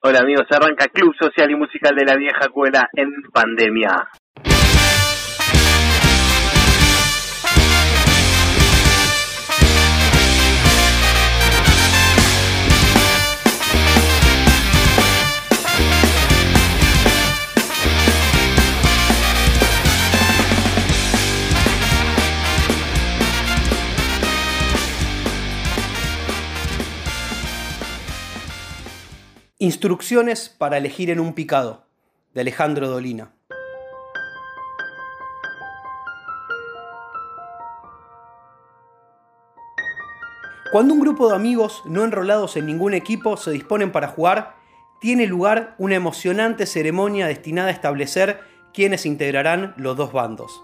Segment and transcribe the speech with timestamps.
[0.00, 4.08] Hola amigos, arranca Club Social y Musical de la Vieja Cuela en pandemia.
[29.60, 31.82] Instrucciones para elegir en un picado,
[32.32, 33.32] de Alejandro Dolina.
[40.70, 44.54] Cuando un grupo de amigos no enrolados en ningún equipo se disponen para jugar,
[45.00, 48.38] tiene lugar una emocionante ceremonia destinada a establecer
[48.72, 50.62] quiénes integrarán los dos bandos.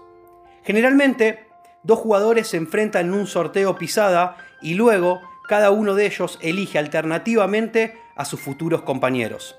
[0.63, 1.49] Generalmente,
[1.83, 6.77] dos jugadores se enfrentan en un sorteo pisada y luego cada uno de ellos elige
[6.79, 9.55] alternativamente a sus futuros compañeros.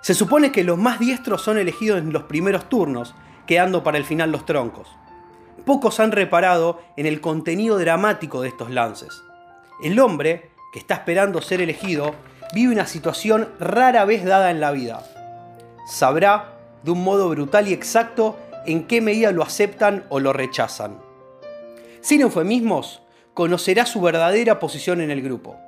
[0.00, 3.14] Se supone que los más diestros son elegidos en los primeros turnos,
[3.46, 4.88] quedando para el final los troncos.
[5.64, 9.22] Pocos han reparado en el contenido dramático de estos lances.
[9.82, 12.14] El hombre, que está esperando ser elegido,
[12.54, 15.04] vive una situación rara vez dada en la vida.
[15.86, 20.98] Sabrá, de un modo brutal y exacto, en qué medida lo aceptan o lo rechazan.
[22.00, 23.02] Sin eufemismos,
[23.38, 25.60] conocerá su verdadera posición en el grupo.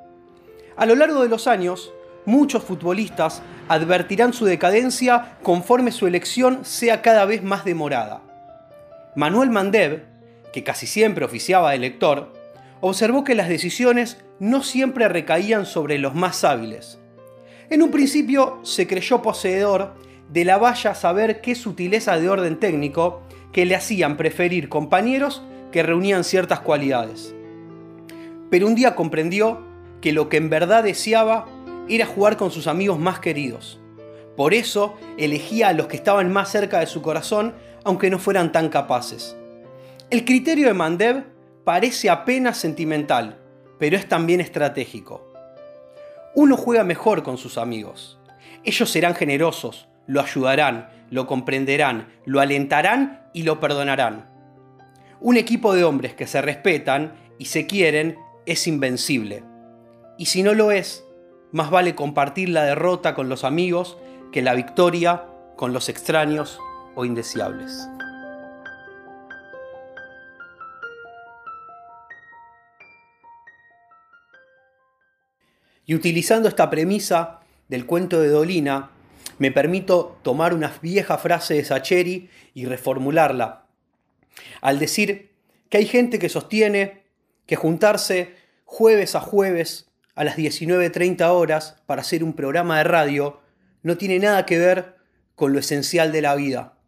[0.76, 1.92] A lo largo de los años,
[2.24, 8.22] muchos futbolistas advertirán su decadencia conforme su elección sea cada vez más demorada.
[9.14, 10.02] Manuel Mandev,
[10.52, 12.32] que casi siempre oficiaba de lector,
[12.80, 16.98] observó que las decisiones no siempre recaían sobre los más hábiles.
[17.68, 19.94] En un principio se creyó poseedor
[20.28, 25.84] de la valla saber qué sutileza de orden técnico que le hacían preferir compañeros que
[25.84, 27.32] reunían ciertas cualidades
[28.50, 29.64] pero un día comprendió
[30.00, 31.46] que lo que en verdad deseaba
[31.88, 33.80] era jugar con sus amigos más queridos.
[34.36, 38.52] Por eso elegía a los que estaban más cerca de su corazón, aunque no fueran
[38.52, 39.36] tan capaces.
[40.10, 41.24] El criterio de Mandev
[41.64, 43.38] parece apenas sentimental,
[43.78, 45.32] pero es también estratégico.
[46.34, 48.18] Uno juega mejor con sus amigos.
[48.64, 54.28] Ellos serán generosos, lo ayudarán, lo comprenderán, lo alentarán y lo perdonarán.
[55.20, 58.16] Un equipo de hombres que se respetan y se quieren
[58.50, 59.44] es invencible.
[60.18, 61.04] Y si no lo es,
[61.52, 63.96] más vale compartir la derrota con los amigos
[64.32, 65.24] que la victoria
[65.56, 66.58] con los extraños
[66.96, 67.88] o indeseables.
[75.86, 77.38] Y utilizando esta premisa
[77.68, 78.90] del cuento de Dolina,
[79.38, 83.66] me permito tomar una vieja frase de Sacheri y reformularla.
[84.60, 85.30] Al decir
[85.68, 87.04] que hay gente que sostiene
[87.46, 88.39] que juntarse
[88.70, 93.40] jueves a jueves a las 19.30 horas para hacer un programa de radio
[93.82, 94.94] no tiene nada que ver
[95.34, 96.78] con lo esencial de la vida.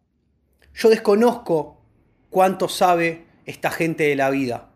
[0.73, 1.85] Yo desconozco
[2.29, 4.71] cuánto sabe esta gente de la vida,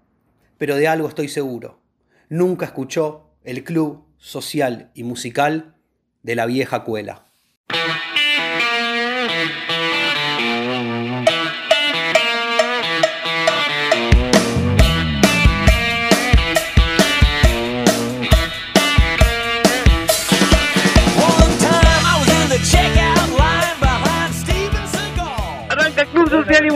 [0.57, 1.79] pero de algo estoy seguro.
[2.28, 5.78] Nunca escuchó el club social y musical
[6.23, 7.26] de la vieja cuela.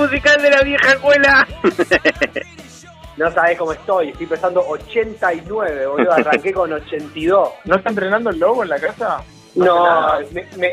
[0.01, 1.47] Musical de la vieja escuela.
[3.17, 7.49] No sabes cómo estoy, estoy pesando 89, boludo, arranqué con 82.
[7.65, 9.21] ¿No está entrenando el lobo en la casa?
[9.53, 10.17] No,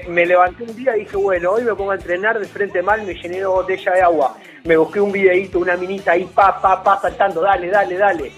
[0.09, 3.03] me, levanté un día y dije, bueno, hoy me pongo a entrenar de frente mal,
[3.03, 4.37] me llené de botella de agua.
[4.65, 8.33] Me busqué un videíto, una minita ahí, pa, pa, pa, saltando, dale, dale, dale.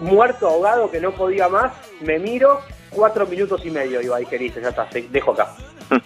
[0.00, 4.60] Muerto, ahogado, que no podía más, me miro, cuatro minutos y medio iba, dije, listo,
[4.60, 5.54] ya está, dejo acá.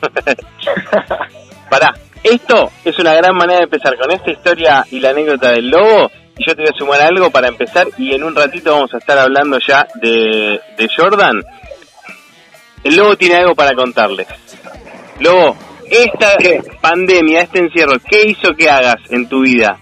[1.70, 5.70] Pará, esto es una gran manera de empezar con esta historia y la anécdota del
[5.70, 6.10] lobo.
[6.36, 8.98] Y yo te voy a sumar algo para empezar y en un ratito vamos a
[8.98, 10.60] estar hablando ya de,
[10.96, 11.42] Jordan.
[12.84, 14.26] El lobo tiene algo para contarles.
[15.20, 15.56] Lobo,
[15.90, 16.36] esta
[16.80, 19.78] pandemia, este encierro, ¿qué hizo que hagas en tu vida?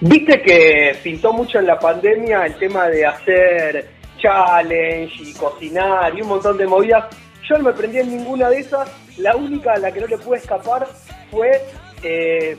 [0.00, 3.88] Viste que pintó mucho en la pandemia el tema de hacer
[4.18, 7.04] challenge y cocinar y un montón de movidas.
[7.48, 8.90] Yo no me prendí en ninguna de esas.
[9.18, 10.86] La única a la que no le pude escapar
[11.30, 11.62] fue
[12.02, 12.56] eh,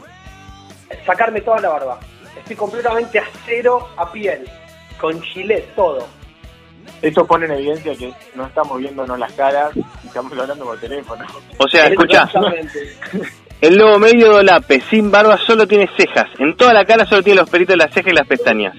[1.05, 1.99] sacarme toda la barba.
[2.37, 4.47] Estoy completamente a cero a piel,
[4.99, 6.07] con gilet, todo.
[7.01, 11.25] Esto pone en evidencia que no estamos viéndonos las caras y estamos hablando por teléfono.
[11.57, 12.29] O sea, escucha.
[13.61, 16.27] El lobo medio dolape, sin barba, solo tiene cejas.
[16.37, 18.75] En toda la cara solo tiene los pelitos de las cejas y las pestañas.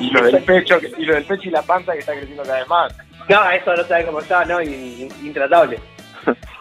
[0.00, 2.58] Y lo del pecho y lo del pecho y la panza que está creciendo cada
[2.60, 2.94] vez más.
[3.28, 4.60] No, eso no sabe cómo está, ¿no?
[4.62, 5.80] In- intratable.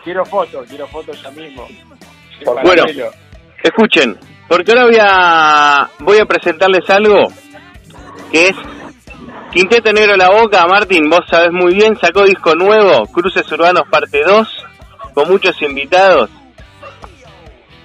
[0.04, 1.68] Quiero fotos, quiero fotos ya mismo.
[2.64, 2.84] Bueno.
[3.62, 4.18] Escuchen,
[4.48, 7.28] porque ahora voy a, voy a presentarles algo
[8.32, 8.56] que es
[9.52, 10.66] Quinteto Negro La Boca.
[10.68, 14.66] Martín, vos sabés muy bien, sacó disco nuevo, Cruces Urbanos parte 2,
[15.14, 16.30] con muchos invitados.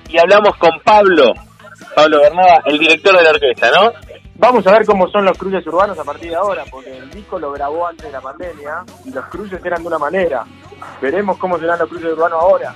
[0.09, 1.33] Y hablamos con Pablo,
[1.95, 3.93] Pablo Bernada, el director de la orquesta, ¿no?
[4.41, 7.41] Vamos a ver cómo son los cruces urbanos a partir de ahora, porque el disco
[7.41, 10.45] lo grabó antes de la pandemia y los cruces eran de una manera.
[11.01, 12.75] Veremos cómo serán los cruces urbanos ahora.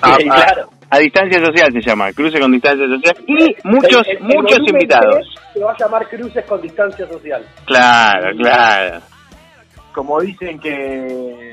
[0.00, 0.70] A, Sí, claro.
[0.90, 3.24] a distancia social se llama, cruce con distancia social.
[3.26, 5.34] Y muchos, El- el- el muchos invitados.
[5.52, 7.46] Se va a llamar Cruces con Distancia Social.
[7.66, 9.00] Claro, claro.
[9.94, 11.52] Como dicen que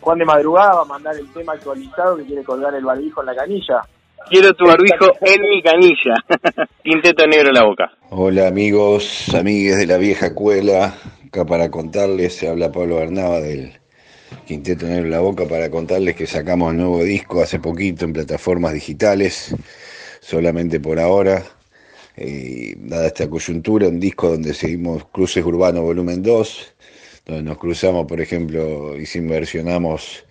[0.00, 3.26] Juan de Madrugada va a mandar el tema actualizado que quiere colgar el barbijo en
[3.26, 3.80] la canilla.
[4.28, 6.14] Quiero tu barbijo en mi canilla.
[6.84, 7.90] Quinteto Negro La Boca.
[8.10, 10.92] Hola amigos, amigues de la vieja escuela,
[11.26, 13.79] acá para contarles, se habla Pablo Bernaba del
[14.46, 19.54] Quinteto Negro La Boca para contarles que sacamos nuevo disco hace poquito en plataformas digitales,
[20.20, 21.44] solamente por ahora,
[22.16, 26.74] eh, dada esta coyuntura, un disco donde seguimos Cruces Urbanos Volumen 2,
[27.26, 30.24] donde nos cruzamos, por ejemplo, y versionamos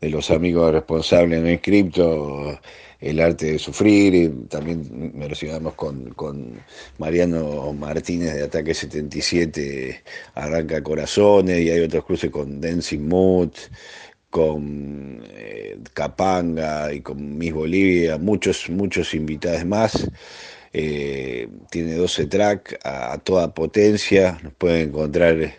[0.00, 2.58] de los amigos responsables no inscripto,
[3.00, 6.60] El arte de sufrir, y también versionamos con, con
[6.98, 10.02] Mariano Martínez de Ataque 77,
[10.34, 13.50] Arranca Corazones, y hay otros cruces con Dancing Mood,
[14.30, 20.08] con eh, Capanga y con Miss Bolivia, muchos, muchos invitados más.
[20.72, 25.54] Eh, tiene 12 tracks a, a toda potencia, nos pueden encontrar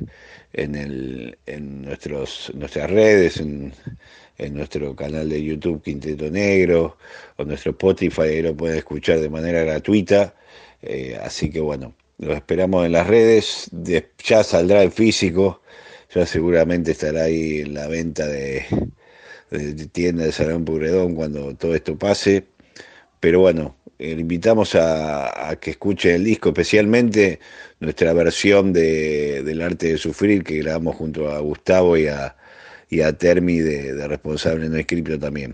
[0.53, 3.73] en, el, en nuestros, nuestras redes, en,
[4.39, 6.97] en nuestro canal de YouTube Quinteto Negro
[7.37, 10.35] o nuestro Spotify, ahí lo pueden escuchar de manera gratuita.
[10.81, 15.61] Eh, así que bueno, los esperamos en las redes, de- ya saldrá el físico,
[16.13, 18.65] ya seguramente estará ahí en la venta de,
[19.51, 22.45] de, tienda de Salón Pugredón cuando todo esto pase.
[23.19, 27.39] Pero bueno, eh, invitamos a, a que escuchen el disco, especialmente
[27.79, 32.35] nuestra versión de, del arte de sufrir que grabamos junto a Gustavo y a,
[32.89, 35.53] y a Termi de, Responsable No Escrito también.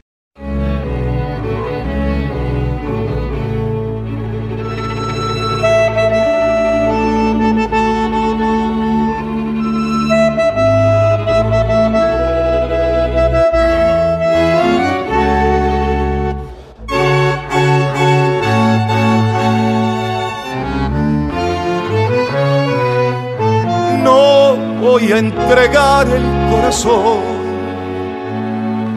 [24.04, 26.35] No voy a entregar el
[26.66, 27.22] corazón,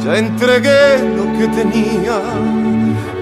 [0.03, 2.19] ya entregué lo que tenía,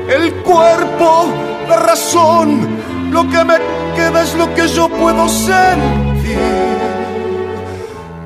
[0.09, 1.27] el cuerpo,
[1.69, 3.57] la razón, lo que me
[3.97, 6.39] queda es lo que yo puedo sentir.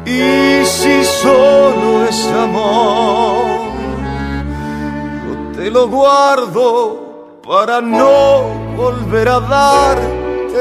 [0.04, 3.46] Y si solo es amor,
[5.24, 8.42] yo te lo guardo para no
[8.76, 9.98] volver a dar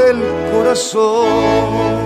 [0.08, 0.24] el
[0.54, 1.99] corazón.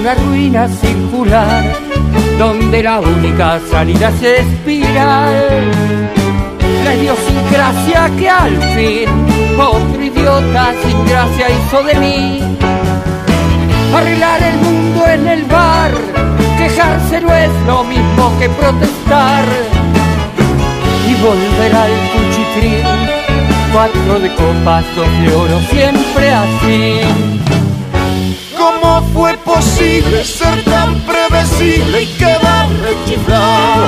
[0.00, 1.62] Una ruina circular
[2.38, 5.70] donde la única salida es espiral.
[6.84, 9.08] La idiosincrasia que al fin
[9.58, 12.40] otro idiota sin gracia hizo de mí.
[13.94, 15.90] Arreglar el mundo en el bar,
[16.56, 19.44] quejarse no es lo mismo que protestar.
[21.08, 22.84] Y volver al cuchitril,
[23.72, 27.40] cuatro de copas, dos de oro, siempre así.
[29.00, 33.86] ¿Cómo fue posible ser tan previsible y quedar rechiflado?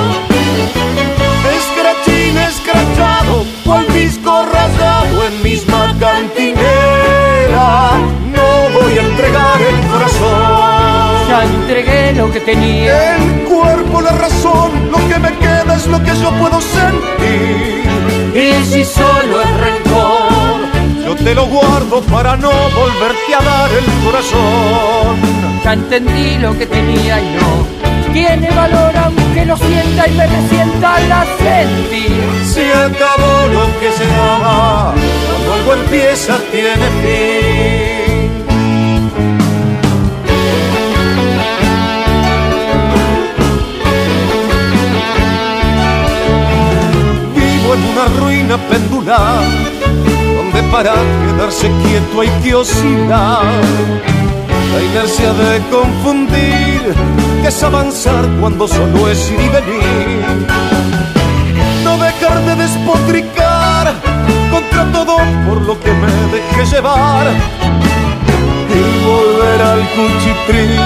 [1.54, 7.90] Escrachín escrachado, cual disco rasgado en misma cantinera.
[8.32, 11.28] No voy a entregar el corazón.
[11.28, 13.16] Ya entregué lo que tenía.
[13.16, 17.82] El cuerpo, la razón, lo que me queda es lo que yo puedo sentir.
[18.34, 20.21] Y si solo es rencor,
[21.12, 25.16] Yo te lo guardo para no volverte a dar el corazón.
[25.62, 31.00] ya entendí lo que tenía y no tiene valor aunque lo sienta y me resienta
[31.00, 32.16] la sentir.
[32.46, 34.94] Se acabó lo que se ama,
[35.26, 38.32] cuando algo empieza tiene fin.
[47.34, 49.42] Vivo en una ruina pendular,
[50.72, 53.44] para quedarse quieto hay que oscilar.
[54.72, 56.94] la inercia de confundir,
[57.46, 60.46] es avanzar cuando solo es ir y venir.
[61.84, 63.92] No dejar de despotricar
[64.50, 67.26] contra todo por lo que me dejé llevar
[68.70, 70.80] y volver al cuchiprín.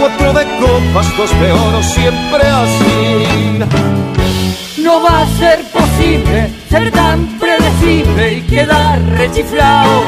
[0.00, 3.58] Cuatro de copas, dos de oro, siempre así.
[4.88, 10.02] No va a ser posible ser tan predecible y quedar rechiflado.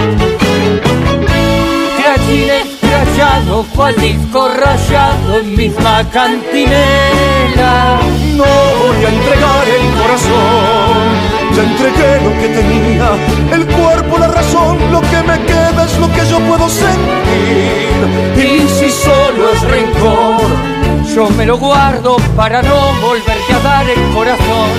[1.99, 8.01] Crachín escrachado, cual disco rayado en misma cantinela.
[8.37, 13.11] No voy a entregar el corazón ya entregué lo que tenía,
[13.53, 18.01] el cuerpo, la razón, lo que me queda es lo que yo puedo sentir.
[18.37, 20.80] Y si solo es rencor,
[21.15, 24.71] yo me lo guardo para no volverte a dar el corazón.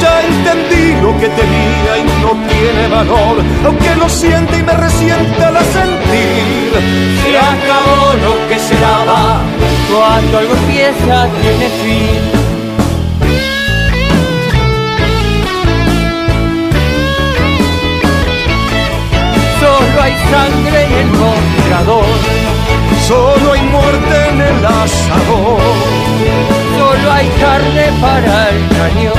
[0.00, 5.44] Ya entendí lo que tenía y no tiene valor, aunque lo siente y me resiente
[5.44, 6.72] al sentir.
[7.22, 9.40] Se acabó lo que se daba,
[9.92, 12.38] cuando algo empieza tiene fin.
[19.60, 22.37] Solo hay sangre en el mostrador.
[23.08, 25.60] Solo hay muerte en el asador.
[26.76, 29.14] Solo hay carne para el cañón.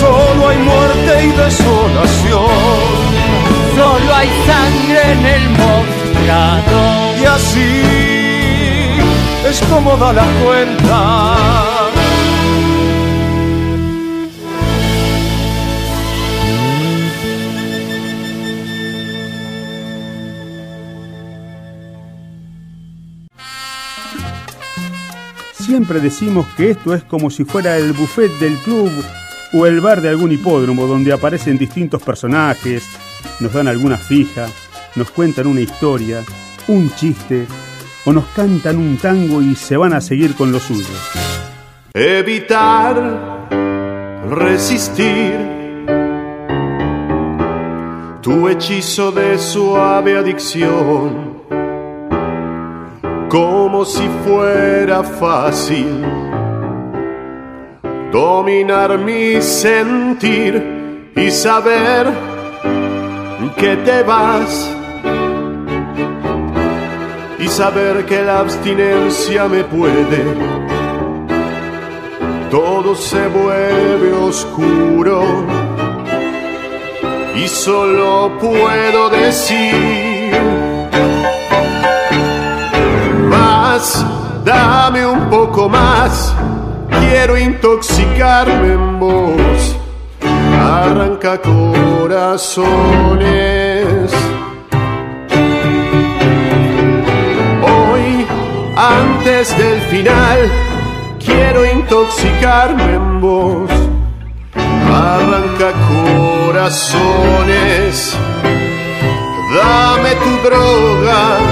[0.00, 2.50] Solo hay muerte y desolación.
[3.76, 7.18] Solo hay sangre en el mostrador.
[7.20, 7.82] Y así
[9.48, 11.81] es como da la cuenta.
[25.72, 28.90] Siempre decimos que esto es como si fuera el buffet del club
[29.54, 32.84] o el bar de algún hipódromo donde aparecen distintos personajes,
[33.40, 34.48] nos dan alguna fija,
[34.96, 36.22] nos cuentan una historia,
[36.68, 37.46] un chiste
[38.04, 40.92] o nos cantan un tango y se van a seguir con lo suyo.
[41.94, 43.48] Evitar,
[44.28, 45.38] resistir
[48.20, 51.31] tu hechizo de suave adicción
[53.32, 56.04] como si fuera fácil
[58.12, 62.12] dominar mi sentir y saber
[63.56, 64.76] que te vas
[67.38, 70.24] y saber que la abstinencia me puede.
[72.50, 75.24] Todo se vuelve oscuro
[77.34, 80.11] y solo puedo decir
[84.44, 86.32] dame un poco más,
[87.00, 89.76] quiero intoxicarme en vos.
[90.60, 92.52] Arranca corazones.
[97.62, 98.26] Hoy,
[98.76, 100.50] antes del final,
[101.18, 103.70] quiero intoxicarme en vos.
[104.54, 105.72] Arranca
[106.46, 108.16] corazones.
[109.54, 111.51] Dame tu droga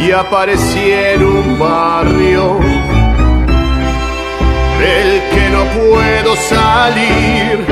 [0.00, 2.58] y aparecí en un barrio
[4.78, 7.64] del que no puedo salir.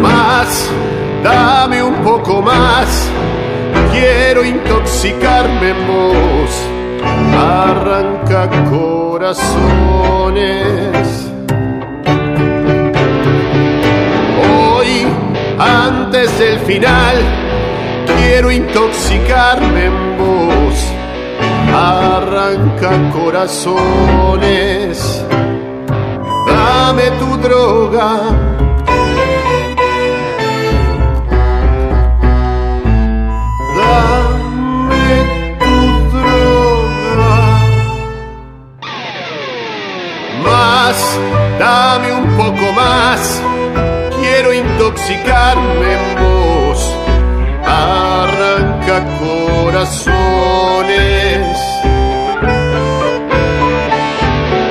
[0.00, 0.70] Más,
[1.22, 3.10] dame un poco más,
[3.92, 6.50] quiero intoxicarme en.
[7.38, 9.46] Arranca corazones.
[14.48, 15.06] Hoy,
[15.58, 17.45] antes del final,
[18.26, 20.76] quiero intoxicarme en vos.
[21.72, 24.98] Arranca corazones,
[26.48, 28.10] dame tu droga.
[33.78, 35.08] Dame
[35.62, 35.76] tu
[36.16, 37.36] droga.
[40.44, 40.98] Más,
[41.58, 43.20] dame un poco más.
[44.18, 46.35] Quiero intoxicarme.
[47.78, 50.16] Arranca corazones.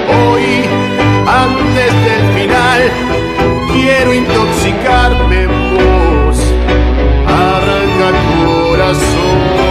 [0.09, 0.45] Hoy,
[1.27, 2.81] antes del final,
[3.73, 6.37] quiero intoxicarme en vos.
[7.27, 8.09] Arranca
[8.43, 9.64] corazones.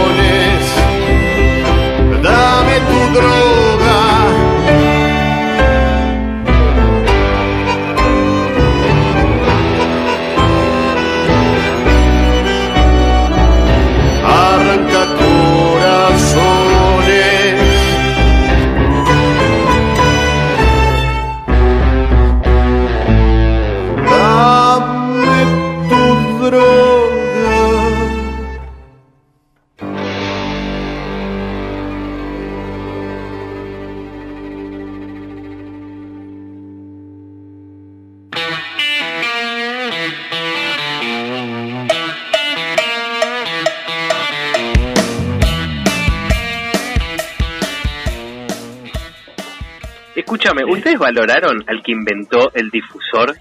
[50.77, 53.35] ¿Ustedes valoraron al que inventó el difusor?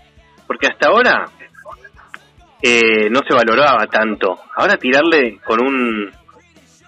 [0.47, 1.27] Porque hasta ahora
[2.63, 4.41] eh, no se valoraba tanto.
[4.57, 6.11] Ahora tirarle con un,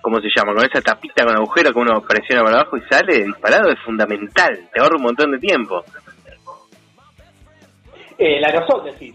[0.01, 0.55] ¿cómo se llama?
[0.55, 4.69] Con esa tapita con agujero que uno presiona para abajo y sale disparado es fundamental.
[4.73, 5.85] Te ahorra un montón de tiempo.
[8.19, 9.15] Eh, el aerosol, decís.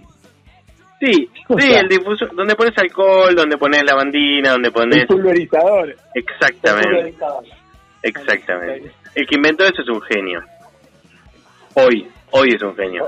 [0.99, 5.09] Sí, sí, el difusor, donde pones alcohol, donde pones lavandina, donde pones...
[5.09, 5.95] Un pulverizador.
[6.13, 7.15] Exactamente,
[8.03, 8.91] exactamente.
[9.15, 10.41] El que inventó eso es un genio.
[11.75, 13.07] Hoy, hoy es un genio.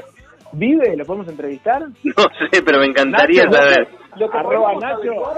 [0.53, 0.95] ¿Vive?
[0.95, 1.81] ¿Lo podemos entrevistar?
[2.03, 3.87] No sé, pero me encantaría Nacho, saber.
[4.17, 4.95] Lo que Arroba Nacho.
[4.95, 5.37] averiguar,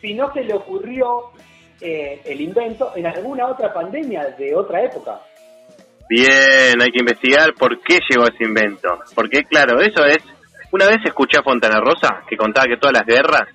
[0.00, 1.32] si no se le ocurrió
[1.80, 5.20] eh, el invento en alguna otra pandemia de otra época.
[6.08, 8.88] Bien, hay que investigar por qué llegó ese invento.
[9.14, 10.18] Porque, claro, eso es...
[10.70, 13.48] Una vez escuché a Fontana Rosa que contaba que todas las guerras...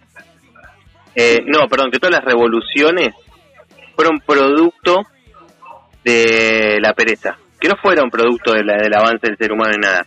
[1.16, 3.14] eh, no, perdón, que todas las revoluciones
[3.96, 5.04] fueron producto
[6.04, 7.38] de la pereza.
[7.62, 10.04] Que no fueron producto de la- del avance del ser humano ni nada.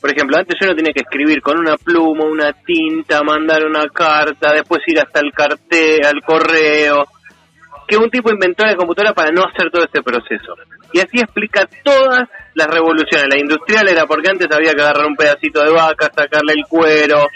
[0.00, 3.88] Por ejemplo, antes yo no tenía que escribir con una pluma, una tinta, mandar una
[3.88, 7.04] carta, después ir hasta el cartel, al correo.
[7.88, 10.54] Que un tipo inventó la computadora para no hacer todo este proceso.
[10.92, 13.26] Y así explica todas las revoluciones.
[13.28, 17.26] La industrial era porque antes había que agarrar un pedacito de vaca, sacarle el cuero,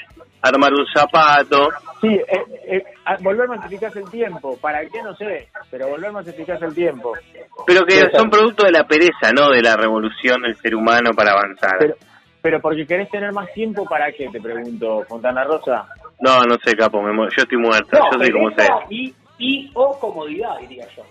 [0.43, 1.69] armar un zapato.
[2.03, 4.59] Sí, eh, eh, a- volver más eficaz el tiempo.
[4.61, 5.01] ¿Para qué?
[5.03, 7.13] No sé, pero volver más eficaz el tiempo.
[7.67, 11.31] Pero que son producto de la pereza, no de la revolución del ser humano para
[11.33, 11.77] avanzar.
[11.79, 11.95] Pero,
[12.43, 14.29] pero porque querés tener más tiempo, ¿para qué?
[14.31, 15.87] Te pregunto, Fontana Rosa.
[16.21, 18.87] No, no sé, capo, me mu- yo estoy muerto, No, yo soy como pereza sé.
[18.91, 21.05] y, y o comodidad, diría yo.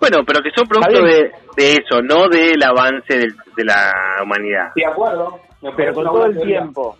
[0.00, 1.32] Bueno, pero que son producto de,
[1.74, 3.92] eso, no del avance del- de la
[4.22, 4.72] humanidad.
[4.74, 5.38] De acuerdo.
[5.76, 6.60] Pero con todo el teoría.
[6.60, 6.96] tiempo,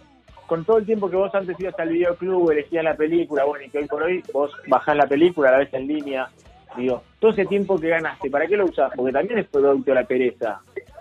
[0.48, 3.70] con todo el tiempo que vos antes ibas al videoclub, elegías la película, bueno, y
[3.70, 6.26] que hoy por hoy vos bajás la película, la ves en línea,
[6.74, 8.90] digo, todo ese tiempo que ganaste, ¿para qué lo usás?
[8.96, 10.60] Porque también es producto de la pereza.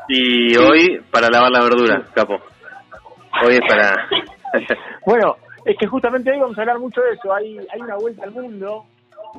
[0.10, 2.36] Y hoy, para lavar la verdura, capo.
[3.46, 3.96] Hoy es para...
[5.06, 8.26] Bueno, es que justamente hoy vamos a hablar mucho de eso, hay, hay una vuelta
[8.26, 8.84] al mundo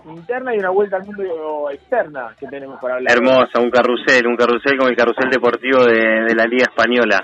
[0.07, 3.15] interna y una vuelta al mundo externa que tenemos para hablar.
[3.15, 7.19] Hermosa, un carrusel, un carrusel como el carrusel deportivo de, de la Liga Española.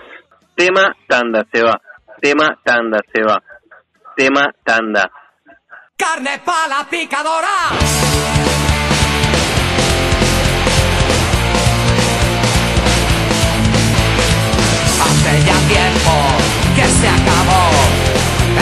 [0.54, 1.80] Tema, tanda, se va.
[2.24, 3.38] Tema, tanda, se va.
[4.16, 5.10] Tema, tanda.
[5.94, 7.56] Carne pa' la picadora.
[15.04, 16.14] Hace ya tiempo
[16.74, 17.64] que se acabó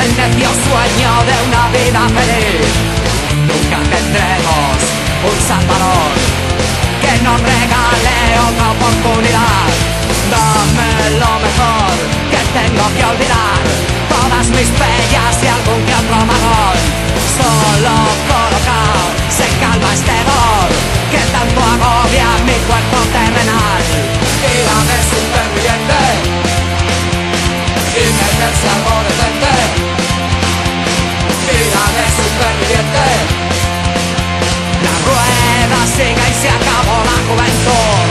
[0.03, 2.67] el necio sueño de una vida feliz.
[3.47, 4.75] Nunca tendremos
[5.31, 6.11] un salvador
[7.01, 8.17] que nos regale
[8.49, 9.69] otra oportunidad.
[10.33, 12.22] Dame lo mejor
[12.53, 13.61] tengo que olvidar.
[14.09, 16.19] Todas mis pellas y algún que otro.
[17.37, 17.95] Solo
[18.29, 20.69] colocar se calma este dolor
[21.11, 23.83] que tanto agobia mi cuerpo terrenal.
[24.43, 26.01] Y dame superviviente
[27.97, 29.55] y meterse algo decente.
[31.49, 33.07] Vida de superviviente.
[34.85, 38.02] La rueda sigue y se acabó la juventud.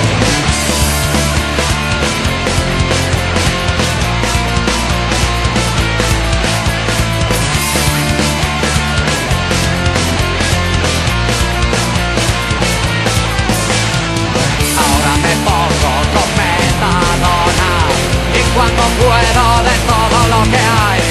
[18.56, 21.02] Cuando puedo de todo lo que hay.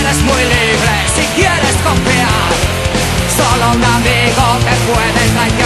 [0.00, 2.50] Eres muy libre si quieres confiar.
[3.36, 5.59] Solo un amigo te puede traicionar.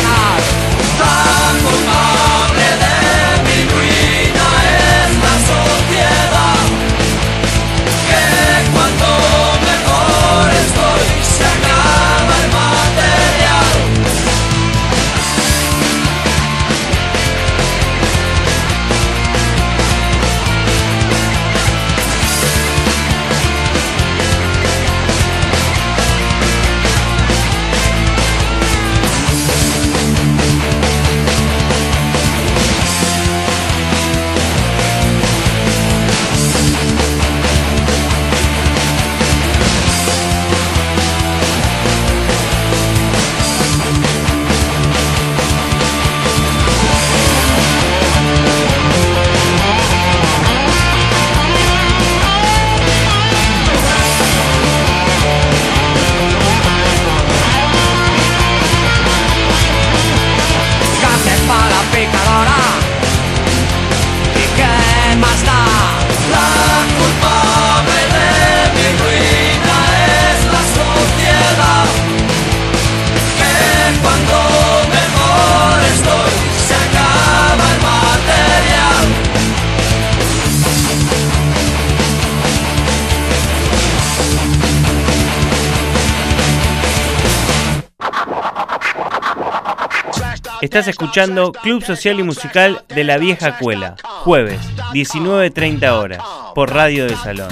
[90.75, 94.59] Estás escuchando Club Social y Musical de la Vieja Cuela, jueves,
[94.93, 96.21] 19.30 horas,
[96.53, 97.49] por Radio de Salón.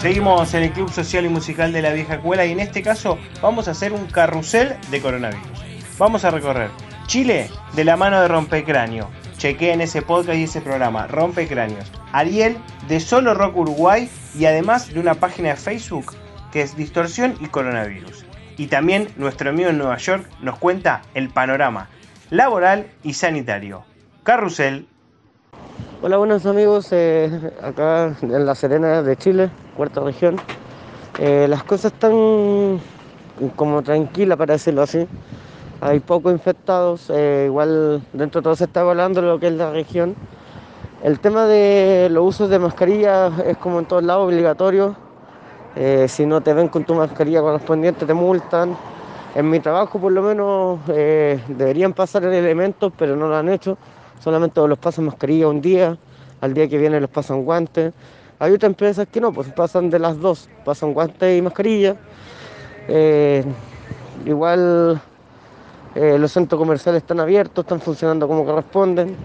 [0.00, 3.18] Seguimos en el Club Social y Musical de la Vieja Cuela y en este caso
[3.40, 5.46] vamos a hacer un carrusel de coronavirus.
[5.96, 9.08] Vamos a recorrer Chile de la mano de Rompecráneo.
[9.36, 11.90] Chequé en ese podcast y ese programa, Rompecráneos.
[12.12, 12.56] Ariel
[12.88, 16.14] de Solo Rock Uruguay y además de una página de Facebook
[16.52, 18.24] que es Distorsión y Coronavirus.
[18.56, 21.88] Y también nuestro amigo en Nueva York nos cuenta el panorama
[22.30, 23.84] laboral y sanitario.
[24.22, 24.86] Carrusel
[26.04, 30.36] Hola, buenos amigos, eh, acá en La Serena de Chile, cuarta región.
[31.20, 32.80] Eh, las cosas están
[33.54, 35.06] como tranquilas, para decirlo así.
[35.82, 39.70] Hay pocos infectados, eh, igual dentro de todo se está evaluando lo que es la
[39.72, 40.14] región.
[41.02, 44.96] El tema de los usos de mascarilla es como en todos lados obligatorio.
[46.06, 48.76] si no te ven con tu mascarilla correspondiente te multan.
[49.34, 53.76] En mi trabajo por lo menos deberían pasar elementos, pero no lo han hecho
[54.22, 55.98] solamente los pasan mascarilla un día,
[56.40, 57.92] al día que viene los pasan guantes.
[58.38, 61.96] Hay otras empresas que no, pues pasan de las dos, pasan guantes y mascarilla.
[62.88, 63.44] Eh,
[64.24, 65.00] igual
[65.94, 69.16] eh, los centros comerciales están abiertos, están funcionando como corresponden.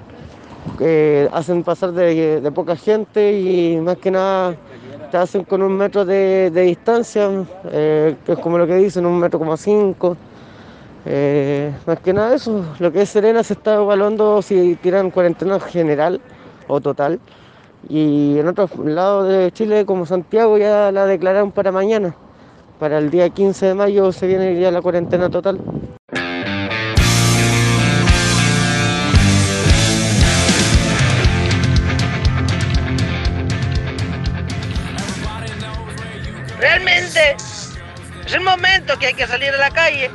[0.80, 4.56] Eh, hacen pasar de, poca gente y más que nada
[5.10, 7.30] te hacen con un metro de, distancia,
[7.72, 10.18] que es como lo que dicen, un metro como cinco.
[11.10, 15.58] Eh, más que nada eso, lo que es Serena se está evaluando si tiran cuarentena
[15.58, 16.20] general
[16.68, 17.20] o total.
[17.88, 22.14] Y en otros lados de Chile, como Santiago, ya la declararon para mañana.
[22.78, 25.60] Para el día 15 de mayo se viene ya la cuarentena total.
[38.28, 40.12] Es el momento que hay que salir a la calle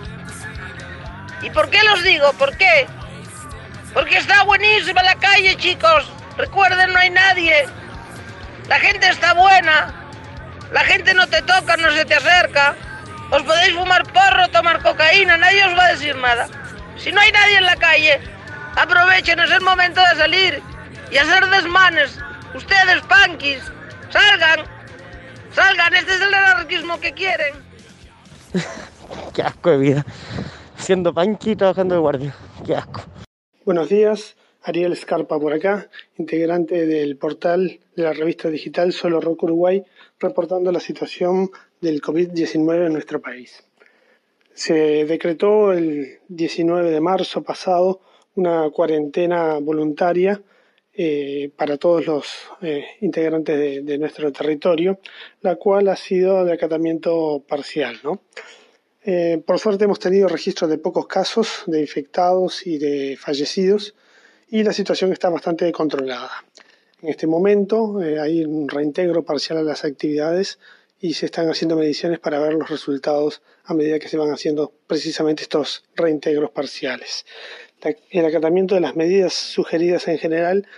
[1.42, 2.32] ¿Y por qué los digo?
[2.34, 2.86] ¿Por qué?
[3.92, 6.08] Porque está buenísima la calle, chicos.
[6.38, 7.66] Recuerden, no hay nadie.
[8.68, 9.92] La gente está buena.
[10.70, 12.76] La gente no te toca, no se te acerca.
[13.30, 16.46] Os podéis fumar porro, tomar cocaína, nadie os va a decir nada.
[16.96, 18.20] Si no hay nadie en la calle,
[18.76, 20.62] aprovechen, es el momento de salir
[21.10, 22.18] y hacer desmanes.
[22.54, 23.62] Ustedes, punkis,
[24.10, 24.64] salgan.
[25.54, 27.71] Salgan, este es el anarquismo que quieren.
[29.34, 30.06] Qué asco de vida
[30.82, 32.34] siendo panqui trabajando de guardia.
[32.66, 33.02] Qué asco.
[33.64, 35.88] Buenos días, Ariel Scarpa por acá,
[36.18, 39.84] integrante del portal de la revista digital Solo Rock Uruguay,
[40.18, 43.64] reportando la situación del COVID-19 en nuestro país.
[44.54, 48.00] Se decretó el 19 de marzo pasado
[48.34, 50.42] una cuarentena voluntaria
[50.94, 52.26] eh, para todos los
[52.60, 54.98] eh, integrantes de, de, nuestro territorio,
[55.40, 57.98] la cual ha sido de acatamiento parcial.
[58.04, 58.20] ¿no?
[59.04, 63.96] Eh, por suerte hemos tenido registro de pocos casos de infectados y de fallecidos
[64.48, 66.30] y la situación está bastante controlada.
[67.00, 70.60] En este momento eh, hay un reintegro parcial a las actividades
[71.00, 74.72] y se están haciendo mediciones para ver los resultados a medida que se van haciendo
[74.86, 77.26] precisamente estos reintegros parciales.
[78.10, 80.68] El acatamiento de las medidas sugeridas en general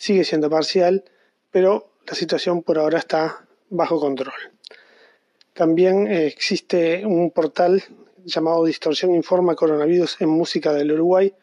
[0.00, 1.04] sigue siendo parcial,
[1.50, 4.32] pero la situación por ahora está bajo control.
[5.52, 7.84] También eh, existe un portal
[8.24, 11.34] llamado Distorsión Informa Coronavirus en Música del Uruguay,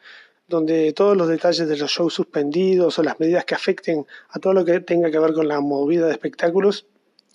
[0.48, 4.54] donde todos los detalles de los shows suspendidos o las medidas que afecten a todo
[4.54, 6.88] lo que tenga que ver con la movida de espectáculos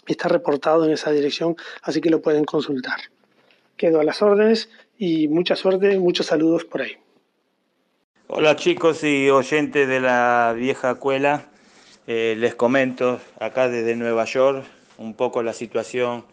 [0.09, 2.99] está reportado en esa dirección, así que lo pueden consultar.
[3.77, 6.97] Quedo a las órdenes y mucha suerte, muchos saludos por ahí.
[8.35, 11.49] Hola chicos y oyentes de la vieja cuela,
[12.07, 14.65] eh, les comento acá desde Nueva York
[14.97, 16.25] un poco la situación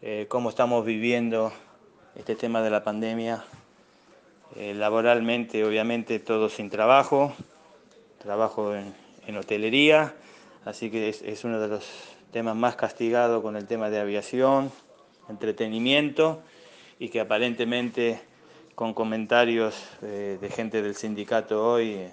[0.00, 1.52] eh, cómo estamos viviendo
[2.16, 3.44] este tema de la pandemia.
[4.56, 7.34] Eh, laboralmente, obviamente, todo sin trabajo,
[8.22, 10.14] trabajo en, hotelería,
[10.64, 11.84] así que es, uno de los
[12.32, 14.72] temas más castigados con el tema de aviación,
[15.28, 16.40] entretenimiento,
[16.98, 18.22] y que aparentemente
[18.74, 22.08] con comentarios eh, de gente del sindicato hoy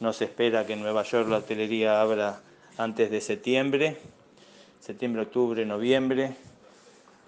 [0.00, 2.40] no se espera que en Nueva York la hotelería abra
[2.76, 3.96] antes de septiembre,
[4.80, 6.34] septiembre, octubre, noviembre,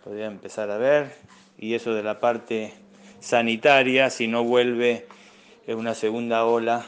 [0.04, 1.14] podría empezar a ver,
[1.58, 2.74] y eso de la parte
[3.20, 5.06] sanitaria, si no vuelve
[5.68, 6.84] una segunda ola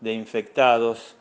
[0.00, 1.16] de infectados,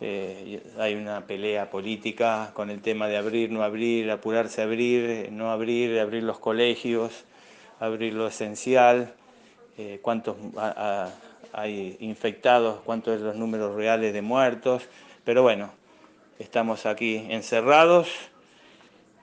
[0.00, 5.30] eh, hay una pelea política con el tema de abrir, no abrir, apurarse a abrir,
[5.32, 7.24] no abrir, abrir los colegios,
[7.80, 9.14] abrir lo esencial,
[9.78, 10.36] eh, cuántos
[11.52, 14.88] hay infectados, cuántos son los números reales de muertos,
[15.24, 15.70] pero bueno,
[16.38, 18.08] estamos aquí encerrados,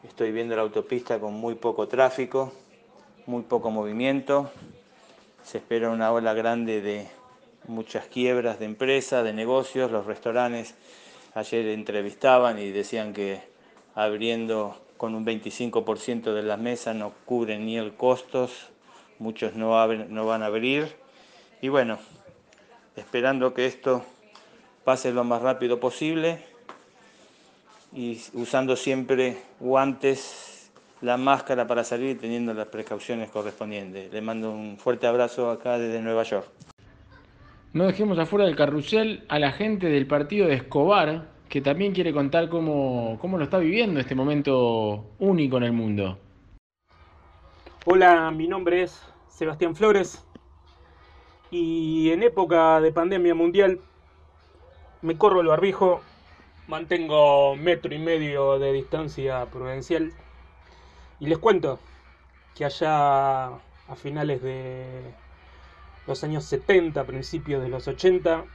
[0.04, 2.54] estoy viendo la autopista con muy poco tráfico,
[3.26, 4.52] muy poco movimiento,
[5.44, 7.08] se espera una ola grande de
[7.68, 10.76] muchas quiebras de empresas, de negocios, los restaurantes
[11.34, 13.42] ayer entrevistaban y decían que
[13.96, 18.70] abriendo con un 25% de las mesas no cubren ni el costos,
[19.24, 20.88] muchos no, no van a abrir.
[21.62, 21.98] Y bueno,
[22.96, 24.06] esperando que esto
[24.84, 26.44] pase lo más rápido posible
[27.94, 30.70] y usando siempre guantes,
[31.02, 34.12] la máscara para salir y teniendo las precauciones correspondientes.
[34.12, 36.48] Le mando un fuerte abrazo acá desde Nueva York.
[37.72, 42.14] No dejemos afuera del carrusel a la gente del partido de Escobar, que también quiere
[42.14, 46.20] contar cómo, cómo lo está viviendo este momento único en el mundo.
[47.86, 49.02] Hola, mi nombre es
[49.34, 50.24] Sebastián Flores
[51.50, 53.80] y en época de pandemia mundial
[55.02, 56.02] me corro el barbijo,
[56.68, 60.14] mantengo metro y medio de distancia prudencial
[61.20, 61.80] y les cuento
[62.56, 65.14] que allá a finales de
[66.06, 68.46] los años 70, principios de los 80,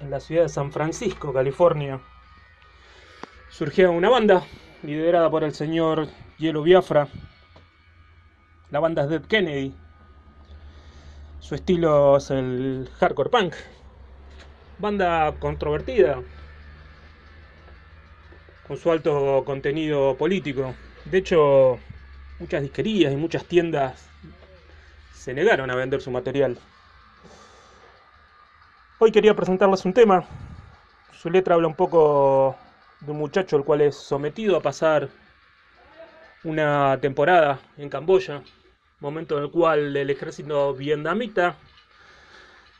[0.00, 2.00] en la ciudad de San Francisco, California,
[3.50, 4.44] surgía una banda
[4.82, 7.08] liderada por el señor Hielo Biafra.
[8.70, 9.74] La banda es Dead Kennedy.
[11.42, 13.54] Su estilo es el hardcore punk.
[14.78, 16.22] Banda controvertida,
[18.66, 20.72] con su alto contenido político.
[21.04, 21.80] De hecho,
[22.38, 24.08] muchas disquerías y muchas tiendas
[25.12, 26.56] se negaron a vender su material.
[29.00, 30.24] Hoy quería presentarles un tema.
[31.12, 32.56] Su letra habla un poco
[33.00, 35.08] de un muchacho el cual es sometido a pasar
[36.44, 38.44] una temporada en Camboya,
[39.02, 41.56] momento en el cual el ejército vietnamita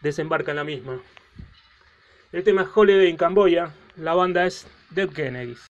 [0.00, 1.00] desembarca en la misma.
[2.30, 5.71] El tema es Holiday en Camboya, la banda es Dead Kennedys.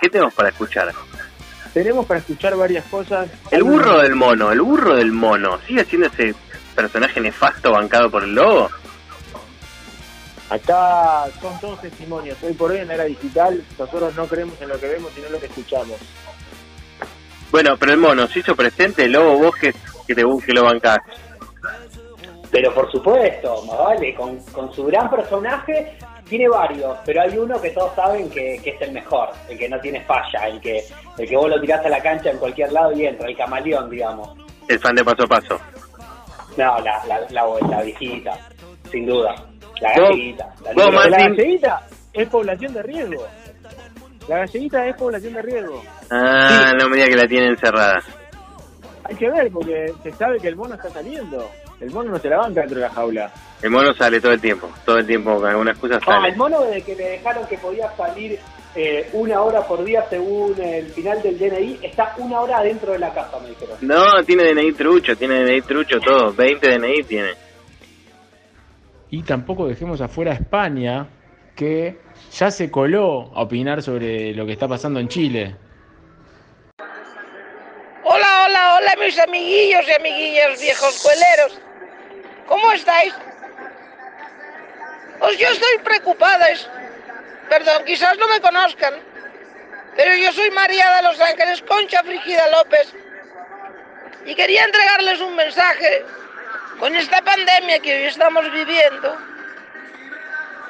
[0.00, 0.92] ¿Qué tenemos para escuchar?
[1.74, 3.28] Tenemos para escuchar varias cosas.
[3.50, 6.34] El burro del mono, el burro del mono, ¿sigue siendo ese
[6.74, 8.70] personaje nefasto bancado por el lobo?
[10.48, 12.36] Acá son todos testimonios.
[12.42, 15.26] Hoy por hoy en la era digital, nosotros no creemos en lo que vemos, sino
[15.28, 15.96] en lo que escuchamos.
[17.52, 19.72] Bueno, pero el mono se hizo presente, el lobo vos que,
[20.06, 20.98] que te que lo bancás.
[22.50, 25.96] Pero por supuesto, más vale, con, con su gran personaje
[26.30, 29.68] tiene varios, pero hay uno que todos saben que, que es el mejor, el que
[29.68, 30.80] no tiene falla, el que,
[31.18, 33.90] el que vos lo tirás a la cancha en cualquier lado y entra, el camaleón,
[33.90, 34.30] digamos.
[34.68, 35.58] El fan de paso a paso.
[36.56, 38.38] No, la, la, la, la viejita,
[38.90, 39.34] sin duda.
[39.80, 40.54] La galleguita.
[40.62, 41.10] La, vos.
[41.10, 43.26] La galleguita es población de riesgo.
[44.28, 45.82] La galleguita es población de riesgo.
[46.12, 48.00] Ah, no me diga que la tiene encerrada.
[49.02, 51.50] Hay que ver, porque se sabe que el mono está saliendo.
[51.80, 53.32] El mono no se la banca dentro de la jaula.
[53.62, 56.28] El mono sale todo el tiempo, todo el tiempo con alguna excusa Ah, sale.
[56.28, 58.38] el mono de que le dejaron que podía salir
[58.74, 62.98] eh, una hora por día según el final del DNI, está una hora adentro de
[62.98, 63.76] la casa, me dijeron.
[63.80, 67.30] No, tiene DNI trucho, tiene DNI trucho todo, 20 DNI tiene.
[69.10, 71.08] Y tampoco dejemos afuera a España,
[71.56, 71.98] que
[72.32, 75.56] ya se coló a opinar sobre lo que está pasando en Chile.
[78.04, 81.60] Hola, hola, hola, mis amiguillos y amiguillas viejos cueleros.
[82.50, 83.14] ¿Cómo estáis?
[85.20, 86.48] Pues yo estoy preocupada.
[87.48, 88.94] Perdón, quizás no me conozcan.
[89.94, 92.92] Pero yo soy María de Los Ángeles Concha Frigida López.
[94.26, 96.04] Y quería entregarles un mensaje
[96.80, 99.16] con esta pandemia que hoy estamos viviendo.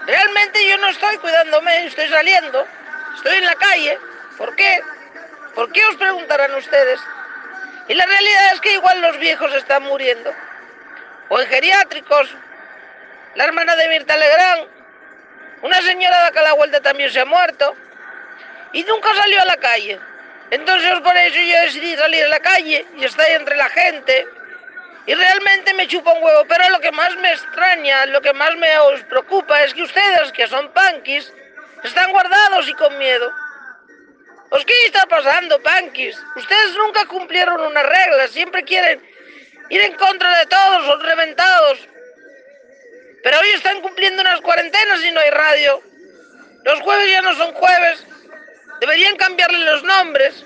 [0.04, 2.66] Realmente yo no estoy cuidándome, estoy saliendo.
[3.14, 3.98] Estoy en la calle.
[4.36, 4.82] ¿Por qué?
[5.54, 7.00] ¿Por qué os preguntarán ustedes?
[7.88, 10.30] Y la realidad es que igual los viejos están muriendo.
[11.30, 12.28] O en geriátricos.
[13.36, 14.68] La hermana de Mirta Legrand.
[15.62, 17.74] Una señora de acá a la vuelta también se ha muerto.
[18.72, 19.98] Y nunca salió a la calle.
[20.50, 24.26] Entonces por eso yo decidí salir a la calle y estar entre la gente.
[25.06, 26.44] Y realmente me chupa un huevo.
[26.48, 30.32] Pero lo que más me extraña, lo que más me os preocupa es que ustedes,
[30.32, 31.32] que son punkis,
[31.84, 33.30] están guardados y con miedo.
[34.48, 36.20] ¿Pues qué está pasando, Pankis?
[36.34, 39.00] Ustedes nunca cumplieron unas reglas, siempre quieren
[39.70, 41.78] ir en contra de todos, son reventados.
[43.22, 45.82] Pero hoy están cumpliendo unas cuarentenas y no hay radio.
[46.64, 48.04] Los jueves ya no son jueves.
[48.80, 50.44] Deberían cambiarle los nombres.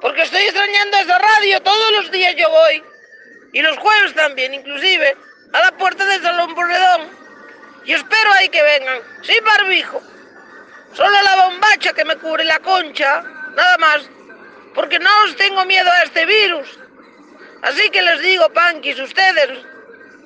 [0.00, 2.82] Porque estoy extrañando esa radio, todos los días yo voy.
[3.52, 5.16] Y los jueves también, inclusive,
[5.52, 7.08] a la puerta del Salón Borredón.
[7.84, 10.00] Y espero ahí que vengan, sin barbijo.
[10.94, 13.22] Solo la bombacha que me cubre la concha,
[13.54, 14.02] nada más.
[14.74, 16.79] Porque no os tengo miedo a este virus.
[17.62, 19.50] Así que les digo, panquis, ustedes,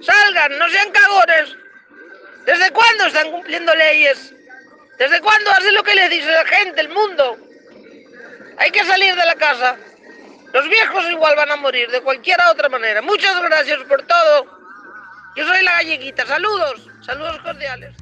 [0.01, 1.57] salgan, no sean cagones.
[2.47, 4.35] ¿Desde cuándo están cumpliendo leyes?
[4.99, 7.37] ¿Desde cuándo hacen lo que les dice la gente, el mundo?
[8.59, 9.77] Hay que salir de la casa.
[10.53, 13.03] Los viejos igual van a morir de cualquier otra manera.
[13.03, 14.47] Muchas gracias por todo.
[15.35, 16.25] Yo soy la galleguita.
[16.27, 17.97] Saludos, saludos cordiales.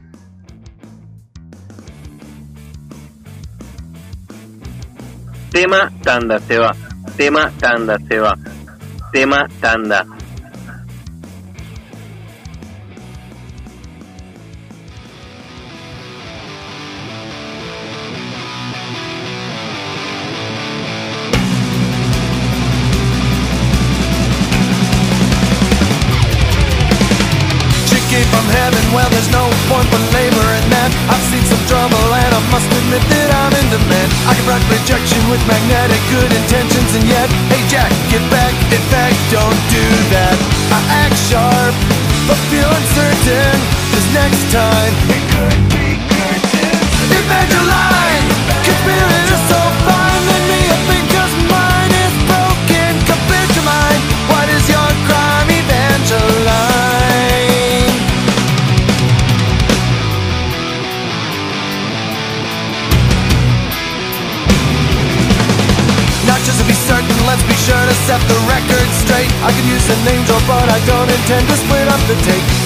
[5.50, 6.74] Tema tanda se va,
[7.16, 8.34] tema tanda se va,
[9.12, 10.06] tema tanda.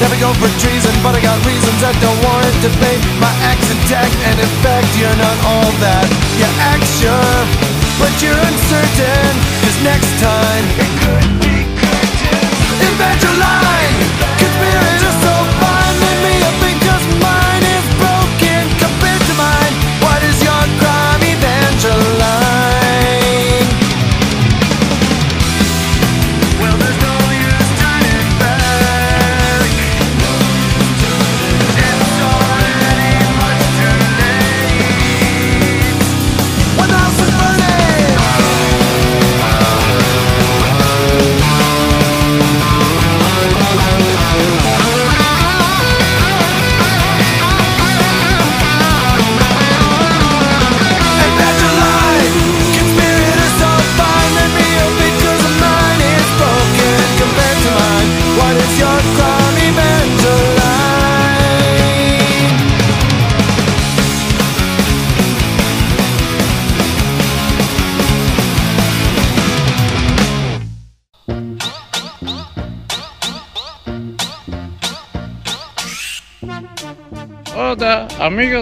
[0.01, 4.13] Never go for treason, but I got reasons that don't warrant debate my accent, tag,
[4.29, 4.37] and.
[4.37, 4.76] You're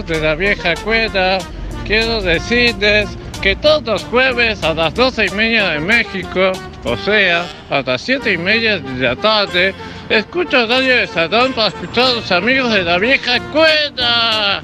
[0.05, 1.39] de la vieja cuela.
[1.85, 3.09] Quiero decirles
[3.41, 6.51] que todos los jueves a las doce y media de México,
[6.83, 9.73] o sea, a las siete y media de la tarde,
[10.09, 14.61] escucho Radio de Salón para escuchar a los amigos de la vieja cuela.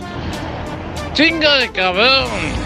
[1.13, 2.61] ¡Chinga de cabrón!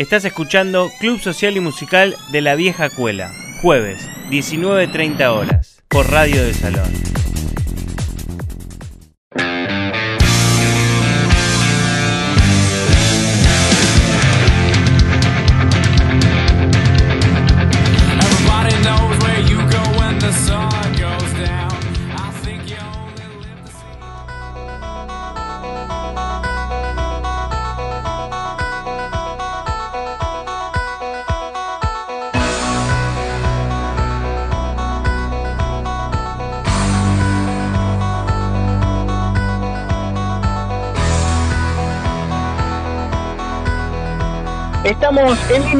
[0.00, 6.42] Estás escuchando Club Social y Musical de la Vieja Cuela, jueves, 19.30 horas, por Radio
[6.42, 7.09] de Salón.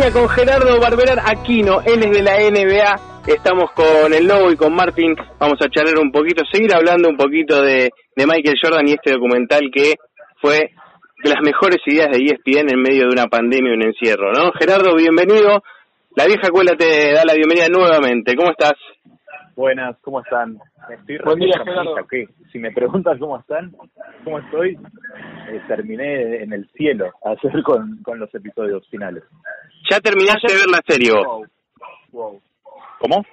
[0.00, 3.22] Línea con Gerardo Barberar Aquino, él es de la NBA.
[3.26, 5.14] Estamos con el Lobo y con Martín.
[5.38, 9.12] Vamos a charlar un poquito, seguir hablando un poquito de, de Michael Jordan y este
[9.12, 9.96] documental que
[10.40, 10.70] fue
[11.22, 14.52] de las mejores ideas de ESPN en medio de una pandemia y un encierro, ¿no?
[14.58, 15.62] Gerardo, bienvenido.
[16.16, 18.34] La vieja cuela te da la bienvenida nuevamente.
[18.36, 18.74] ¿Cómo estás?
[19.54, 20.56] Buenas, ¿cómo están?
[20.88, 21.94] Estoy Buen día, Gerardo.
[22.10, 22.26] ¿qué?
[22.50, 23.72] Si me preguntas cómo están,
[24.24, 24.78] cómo estoy,
[25.50, 29.24] eh, terminé en el cielo ayer con, con los episodios finales.
[29.88, 31.48] Ya terminaste de ver la serie vos.
[32.12, 32.40] Wow.
[32.98, 33.24] ¿Cómo?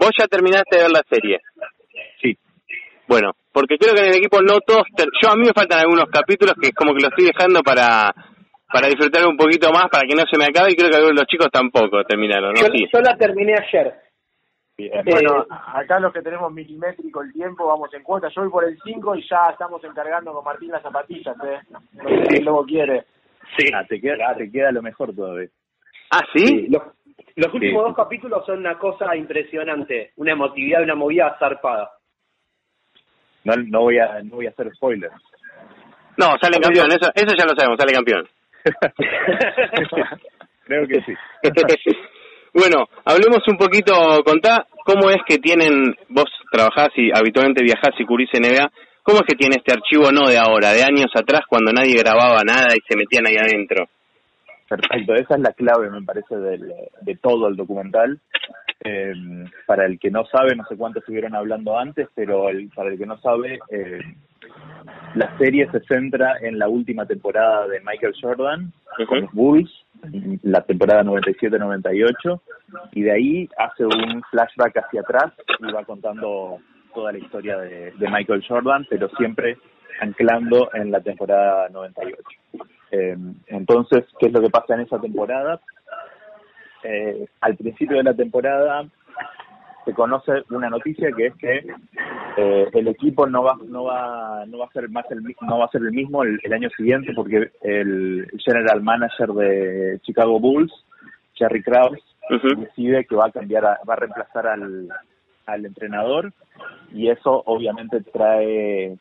[0.00, 1.40] Vos ya terminaste de ver la serie.
[2.20, 2.36] Sí.
[3.06, 4.84] Bueno, porque creo que en el equipo no todos...
[4.96, 7.60] ter- Yo a mí me faltan algunos capítulos que es como que lo estoy dejando
[7.62, 8.12] para
[8.72, 11.14] para disfrutar un poquito más, para que no se me acabe y creo que algunos
[11.16, 12.60] de los chicos tampoco terminaron, ¿no?
[12.62, 12.86] Yo, Sí.
[12.90, 13.92] yo la terminé ayer.
[15.04, 18.28] Bueno, acá los que tenemos milimétrico el tiempo, vamos en cuota.
[18.34, 21.60] Yo voy por el 5 y ya estamos encargando con Martín las zapatillas, ¿eh?
[21.92, 23.04] Sé si el lobo quiere.
[23.58, 23.66] Sí.
[23.74, 25.48] Ah, te queda, te queda lo mejor todavía.
[26.12, 26.66] ¿Ah, sí?
[26.68, 26.82] Los,
[27.36, 27.88] los últimos Sí.
[27.88, 30.12] dos capítulos son una cosa impresionante.
[30.16, 31.90] Una emotividad, una movida zarpada.
[33.44, 35.14] No, no voy a no voy a hacer spoilers.
[36.18, 38.28] No, sale campeón, eso, eso ya lo sabemos, sale campeón.
[40.66, 41.14] Creo que sí.
[42.54, 48.04] bueno, hablemos un poquito, contá cómo es que tienen, vos trabajás y habitualmente viajás y
[48.04, 48.70] cubrís NBA,
[49.02, 52.42] ¿cómo es que tiene este archivo no de ahora, de años atrás cuando nadie grababa
[52.46, 53.86] nada y se metían ahí adentro?
[54.72, 58.18] Perfecto, esa es la clave, me parece, del, de todo el documental.
[58.82, 59.12] Eh,
[59.66, 62.98] para el que no sabe, no sé cuánto estuvieron hablando antes, pero el, para el
[62.98, 64.00] que no sabe, eh,
[65.14, 68.72] la serie se centra en la última temporada de Michael Jordan
[69.06, 69.70] con los Bulls,
[70.42, 72.40] la temporada 97-98,
[72.92, 76.58] y de ahí hace un flashback hacia atrás y va contando
[76.94, 79.58] toda la historia de, de Michael Jordan, pero siempre
[80.00, 82.16] anclando en la temporada 98.
[82.92, 83.16] Eh,
[83.46, 85.60] entonces, ¿qué es lo que pasa en esa temporada?
[86.84, 88.84] Eh, al principio de la temporada
[89.84, 91.66] se conoce una noticia que es que
[92.36, 95.64] eh, el equipo no va no va no va a ser más el no va
[95.66, 100.72] a ser el mismo el, el año siguiente porque el general manager de Chicago Bulls
[101.34, 102.00] Jerry Krause
[102.58, 104.88] decide que va a cambiar a- va a reemplazar al
[105.46, 106.32] al entrenador
[106.92, 108.96] y eso obviamente trae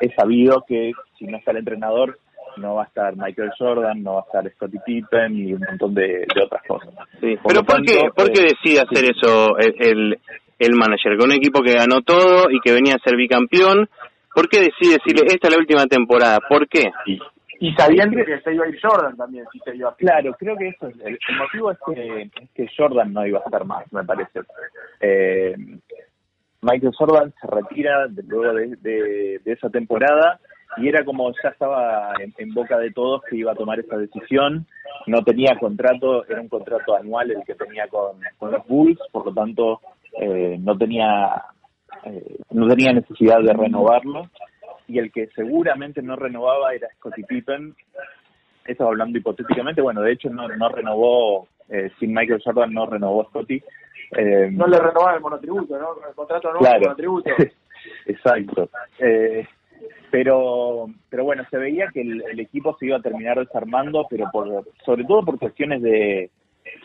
[0.00, 2.18] es sabido que si no está el entrenador
[2.56, 5.94] no va a estar Michael Jordan, no va a estar Scottie Pippen y un montón
[5.94, 6.94] de, de otras cosas.
[7.20, 7.36] Sí.
[7.42, 10.18] Por Pero ¿por qué, por qué eh, decide hacer eso el, el,
[10.58, 11.16] el manager?
[11.16, 13.88] Con un equipo que ganó todo y que venía a ser bicampeón,
[14.34, 16.38] ¿por qué decide decirle esta es la última temporada?
[16.48, 16.90] ¿Por qué?
[17.60, 20.56] Y sabiendo que se iba a ir Jordan también, si se iba a Claro, creo
[20.56, 23.64] que eso es, el, el motivo es que, es que Jordan no iba a estar
[23.64, 24.40] más, me parece.
[25.00, 25.54] Eh,
[26.62, 30.40] Michael Jordan se retira de- luego de, de- de esa temporada
[30.76, 33.96] y era como ya estaba en, en boca de todos que iba a tomar esa
[33.96, 34.66] decisión.
[35.06, 39.26] No tenía contrato, era un contrato anual el que tenía con, con los Bulls, por
[39.26, 39.80] lo tanto
[40.20, 41.42] eh, no tenía
[42.04, 44.28] eh, no tenía necesidad de renovarlo
[44.88, 47.74] y el que seguramente no renovaba era Scottie Pippen.
[48.66, 53.24] Eso hablando hipotéticamente, bueno, de hecho no, no renovó, eh, sin Michael Jordan no renovó
[53.26, 53.62] Scottie.
[54.16, 55.88] Eh, No le renovaban el monotributo, ¿no?
[56.08, 56.80] El contrato nuevo Claro.
[56.80, 57.30] monotributo.
[58.06, 58.68] Exacto.
[58.98, 59.46] Eh,
[60.10, 64.64] pero pero bueno, se veía que el, equipo se iba a terminar desarmando, pero por
[64.84, 66.30] sobre todo por cuestiones de,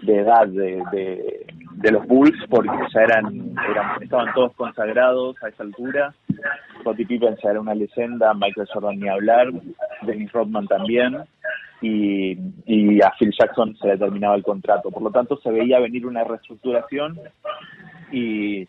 [0.01, 5.49] de edad de, de, de los Bulls, porque ya eran, eran estaban todos consagrados a
[5.49, 6.13] esa altura.
[6.81, 9.51] Scottie Pippen ya era una leyenda, Michael Jordan ni hablar,
[10.03, 11.17] Dennis Rodman también,
[11.81, 14.91] y, y a Phil Jackson se le terminaba el contrato.
[14.91, 17.19] Por lo tanto, se veía venir una reestructuración
[18.11, 18.67] y,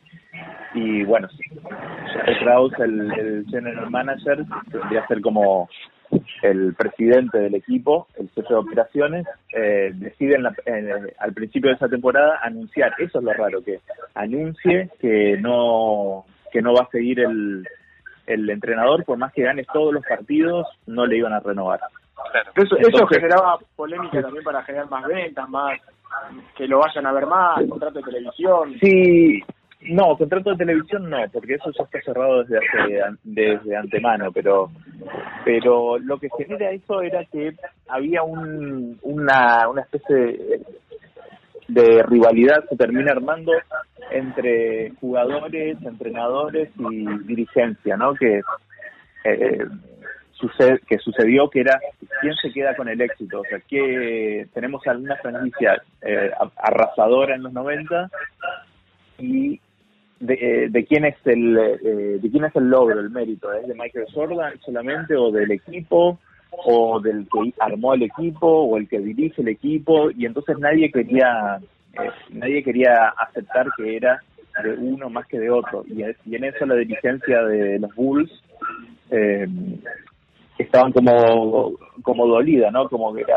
[0.74, 1.28] y bueno,
[2.40, 5.68] Krause, el, el general manager, tendría que ser como
[6.42, 11.70] el presidente del equipo, el jefe de operaciones, eh, decide en la- en- al principio
[11.70, 13.80] de esa temporada anunciar, eso es lo raro, que
[14.14, 17.64] anuncie que no que no va a seguir el,
[18.26, 21.78] el entrenador, por más que gane todos los partidos, no le iban a renovar.
[22.56, 22.76] Eso,
[23.06, 25.78] generaba polémica también para generar más ventas, más
[26.56, 28.74] que lo vayan a ver más, contrato de televisión.
[28.80, 29.42] Sí,
[29.82, 34.70] no, contrato de televisión no, porque eso ya está cerrado desde hace, desde antemano, pero
[35.44, 37.54] pero lo que genera eso era que
[37.88, 40.60] había un, una, una especie de,
[41.68, 43.52] de rivalidad se termina armando
[44.10, 48.14] entre jugadores, entrenadores y dirigencia, ¿no?
[48.14, 48.42] Que
[49.24, 49.66] eh,
[50.40, 51.78] sucede, que sucedió que era
[52.20, 57.42] quién se queda con el éxito, o sea, que tenemos alguna franquicia eh, arrasadora en
[57.42, 58.10] los 90
[59.18, 59.60] y
[60.18, 63.66] de, eh, de quién es el eh, de quién es el logro, el mérito, es
[63.66, 66.18] de Michael Jordan solamente o del equipo
[66.50, 70.90] o del que armó el equipo o el que dirige el equipo y entonces nadie
[70.90, 71.60] quería
[71.94, 74.20] eh, nadie quería aceptar que era
[74.62, 75.84] de uno más que de otro.
[75.88, 76.02] Y
[76.34, 78.30] en eso la dirigencia de los Bulls
[79.10, 79.46] eh,
[80.62, 82.88] estaban como como dolida, ¿no?
[82.88, 83.36] Como que era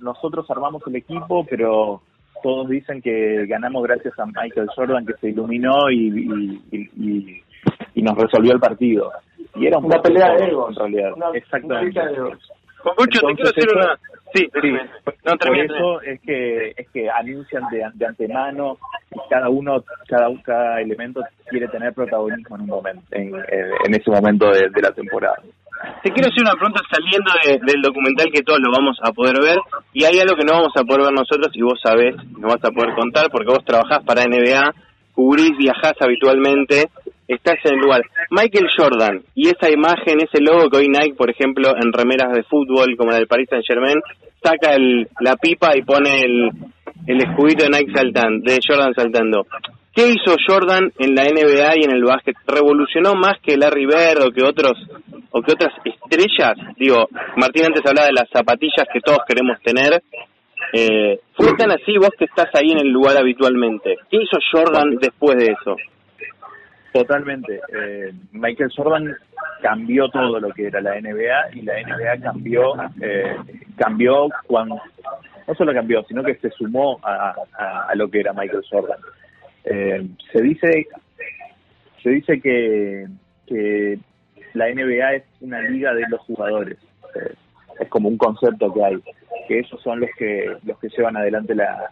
[0.00, 2.02] nosotros armamos el equipo, pero
[2.42, 7.42] todos dicen que ganamos gracias a Michael Jordan que se iluminó y, y, y- y-
[7.94, 9.12] y nos resolvió el partido.
[9.54, 10.70] Y era un Una pelea de egos.
[10.70, 12.00] En realidad, Una- exactamente.
[12.00, 12.52] una pelea de egos.
[12.82, 13.96] Concucho, te quiero Entonces, hacer eso- una...
[14.34, 14.80] Sí, Sí, decime.
[15.26, 18.78] No, por eso es que es que anuncian de, de antemano
[19.14, 21.20] y cada uno cada cada elemento
[21.50, 23.34] quiere tener protagonismo en un momento en, en,
[23.84, 25.36] en ese momento de, de la temporada
[26.02, 29.40] Te quiero hacer una pregunta saliendo de- del documental que todos lo vamos a poder
[29.40, 29.58] ver
[29.92, 32.62] y hay algo que no vamos a poder ver nosotros y vos sabés, no vas
[32.64, 34.72] a poder contar porque vos trabajás para NBA,
[35.14, 36.88] cubrís, viajás habitualmente,
[37.28, 38.02] estás en el lugar.
[38.30, 42.42] Michael Jordan y esa imagen, ese logo que hoy Nike, por ejemplo, en remeras de
[42.44, 44.00] fútbol como la del Paris Saint Germain,
[44.42, 46.50] saca el, la pipa y pone el,
[47.06, 49.46] el escudito de Nike saltando, de Jordan saltando.
[49.94, 52.34] ¿Qué hizo Jordan en la NBA y en el básquet?
[52.46, 54.72] ¿Revolucionó más que Larry Bird o que otros
[55.30, 56.54] o que otras estrellas?
[56.78, 60.02] Digo, Martín antes hablaba de las zapatillas que todos queremos tener.
[60.72, 63.96] Eh, ¿Fue tan así vos que estás ahí en el lugar habitualmente?
[64.10, 65.76] ¿Qué hizo Jordan después de eso?
[66.92, 67.60] Totalmente.
[67.74, 69.16] Eh, Michael Jordan
[69.62, 73.36] cambió todo lo que era la NBA y la NBA cambió, eh,
[73.76, 74.80] cambió cuando,
[75.46, 78.98] no solo cambió, sino que se sumó a, a- a lo que era Michael Jordan.
[79.64, 80.86] Eh, se dice,
[82.02, 83.06] se dice que,
[83.46, 83.98] que
[84.54, 86.78] la NBA es una liga de los jugadores.
[87.14, 87.34] Eh,
[87.80, 88.96] es como un concepto que hay,
[89.48, 91.90] que ellos son los que los que llevan adelante la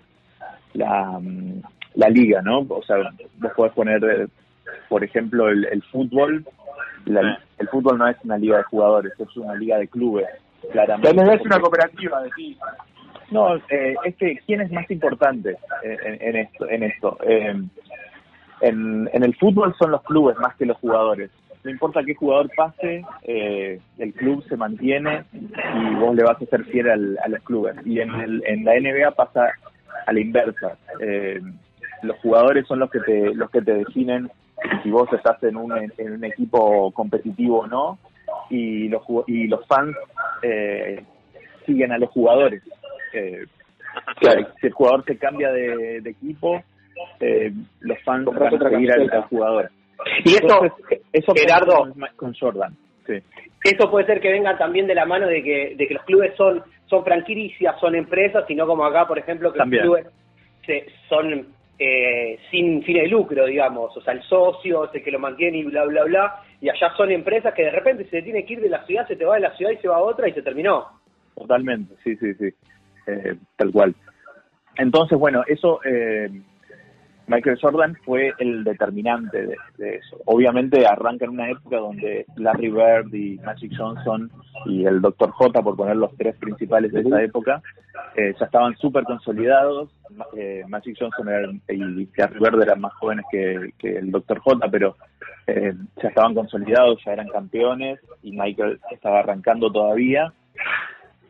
[0.75, 1.63] la, mm,
[1.95, 2.61] la liga, ¿no?
[2.69, 2.97] O sea,
[3.39, 4.29] vos podés poner,
[4.89, 6.45] por ejemplo, el, el fútbol.
[7.07, 10.27] La- el fútbol no es una liga de jugadores, es una liga de clubes,
[10.73, 11.09] claramente.
[11.35, 12.57] Es una cooperativa, decís.
[13.31, 16.69] No, eh, es que quién es más importante en, en- esto.
[16.69, 17.19] En, esto?
[17.27, 17.55] Eh,
[18.63, 21.31] en, en el fútbol son los clubes más que los jugadores.
[21.63, 26.47] No importa qué jugador pase, eh, el club se mantiene y vos le vas a
[26.47, 27.77] ser fiel al- a los clubes.
[27.85, 29.47] Y en, el, en la NBA pasa
[30.07, 30.77] a la inversa.
[31.01, 31.41] Eh,
[32.03, 34.31] los jugadores son los que te los que te definen
[34.83, 37.99] si vos estás en un en un equipo competitivo o no
[38.49, 39.95] y los y los fans
[40.43, 41.05] eh,
[41.67, 42.63] siguen a los jugadores.
[43.13, 43.45] Eh,
[44.61, 46.63] Si el jugador se cambia de, de equipo,
[47.19, 49.71] eh, los fans van a seguir al, al jugador.
[50.25, 52.77] Y eso, Entonces, eso Gerardo, con, con Jordan.
[53.07, 53.15] Sí.
[53.65, 56.35] Eso puede ser que venga también de la mano de que, de que los clubes
[56.37, 59.85] son, son franquicias, son empresas, y no como acá, por ejemplo, que También.
[59.87, 60.15] los clubes
[60.65, 61.49] se- son
[61.79, 63.95] eh, sin fines de lucro, digamos.
[63.97, 66.43] O sea, el socio es el que lo mantiene y bla, bla, bla.
[66.61, 69.17] Y allá son empresas que de repente se tiene que ir de la ciudad, se
[69.17, 70.87] te va de la ciudad y se va a otra y se terminó.
[71.35, 72.51] Totalmente, sí, sí, sí,
[73.07, 73.95] Eh, tal cual.
[74.77, 76.31] Entonces, bueno, eso, eh,
[77.27, 80.17] Michael Jordan fue el determinante de, de eso.
[80.25, 84.31] Obviamente arranca en una época donde Larry Bird y Magic Johnson
[84.67, 85.31] y el Dr.
[85.31, 87.63] J, por poner los tres principales de esa época,
[88.17, 89.91] eh, ya estaban súper consolidados.
[90.37, 94.39] Eh, Magic Johnson era- y Larry Bird eran más jóvenes que, que el Dr.
[94.41, 94.97] J, pero
[95.47, 95.73] eh,
[96.03, 100.33] ya estaban consolidados, ya eran campeones y Michael estaba arrancando todavía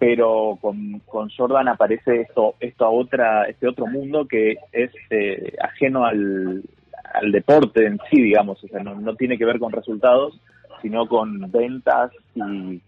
[0.00, 5.54] pero con, con Jordan aparece esto esto a otra este otro mundo que es eh,
[5.60, 6.62] ajeno al,
[7.12, 8.64] al deporte en sí digamos.
[8.64, 10.40] O sea no, no tiene que ver con resultados
[10.80, 12.80] sino con ventas y,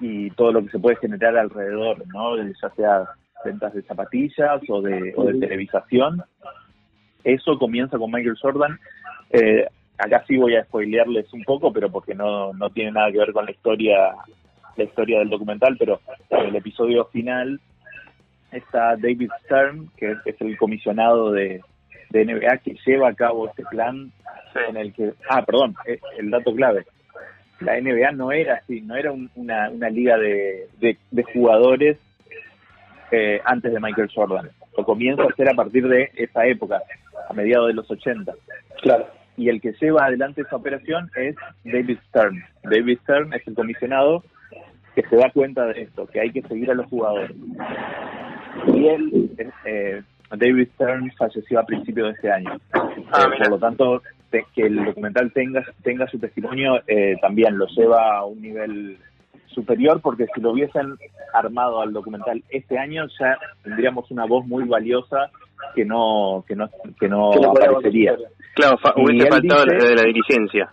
[0.00, 3.04] y todo lo que se puede generar alrededor no ya sea
[3.44, 6.22] ventas de zapatillas o de, o de televisación.
[7.24, 8.78] Eso comienza con Michael Jordan.
[9.30, 9.66] Eh,
[9.98, 13.32] acá sí voy a spoilearles un poco pero porque no no tiene nada que ver
[13.32, 14.14] con la historia
[14.76, 16.00] la historia del documental, pero
[16.30, 17.60] en el episodio final
[18.52, 21.60] está David Stern, que es, el comisionado de,
[22.10, 24.10] de NBA que lleva a cabo este plan
[24.68, 26.84] en el que, ah, perdón, eh, el dato clave,
[27.60, 31.98] la NBA no era así, no era un- una, una liga de, de, de jugadores
[33.12, 34.50] eh, antes de Michael Jordan.
[34.76, 36.80] Lo comienza a hacer a partir de esa época,
[37.28, 38.32] a mediados de los 80.
[38.82, 39.06] Claro.
[39.36, 42.42] Y el que lleva adelante esa operación es David Stern.
[42.64, 44.22] David Stern es el comisionado
[44.94, 47.30] que se da cuenta de esto, que hay que seguir a los jugadores.
[48.66, 49.30] Y él,
[49.64, 50.02] eh,
[50.36, 52.54] David Stern, falleció a principios de este año.
[52.54, 57.66] Eh, por lo tanto, te- que el documental tenga, tenga su testimonio eh, también lo
[57.68, 58.98] lleva a un nivel
[59.46, 60.94] superior, porque si lo hubiesen
[61.34, 65.30] armado al documental este año, ya tendríamos una voz muy valiosa
[65.74, 66.68] que no que no
[66.98, 68.16] que no aparecería.
[68.54, 70.70] Claro, fa- hubiese faltado dice- la de la dirigencia.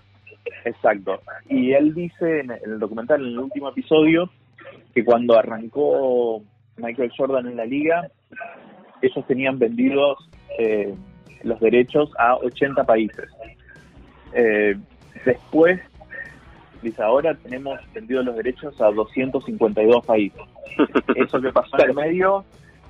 [0.65, 1.21] Exacto.
[1.49, 4.29] Y él dice en el documental, en el último episodio,
[4.93, 6.41] que cuando arrancó
[6.77, 8.09] Michael Jordan en la liga,
[9.01, 10.29] ellos tenían vendidos
[10.59, 10.93] eh,
[11.43, 13.25] los derechos a 80 países.
[14.33, 14.75] Eh,
[15.25, 15.79] después,
[16.81, 20.41] dice, ahora tenemos vendidos los derechos a 252 países.
[21.15, 22.45] Eso que pasó en el medio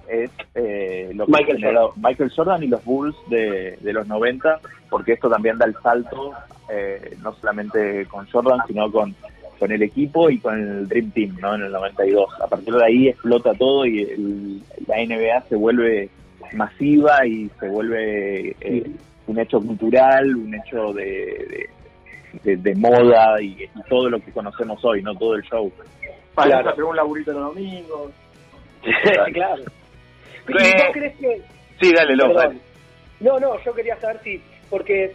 [0.10, 4.60] es eh, lo que Michael generó Michael Jordan y los Bulls de, de los 90,
[4.90, 6.34] porque esto también da el salto,
[6.70, 9.14] eh, no solamente con Jordan, sino con,
[9.60, 11.56] con el equipo y con el Dream Team, ¿no?
[11.56, 12.30] En el 92.
[12.42, 16.10] A partir de ahí explota todo y el- la NBA se vuelve
[16.54, 18.90] masiva y se vuelve eh,
[19.28, 21.70] un hecho cultural, un hecho de, de,
[22.44, 25.70] de- de moda y, y todo lo que conocemos hoy, no todo el show.
[26.34, 26.70] Para Claro.
[26.70, 28.12] hacer un laburito los domingos.
[29.34, 29.64] claro.
[30.48, 31.42] ¿Y Eh, vos crees que
[31.82, 32.16] Sí, dale.
[32.18, 32.60] Perdón.
[33.20, 35.14] No, no, yo quería saber si, porque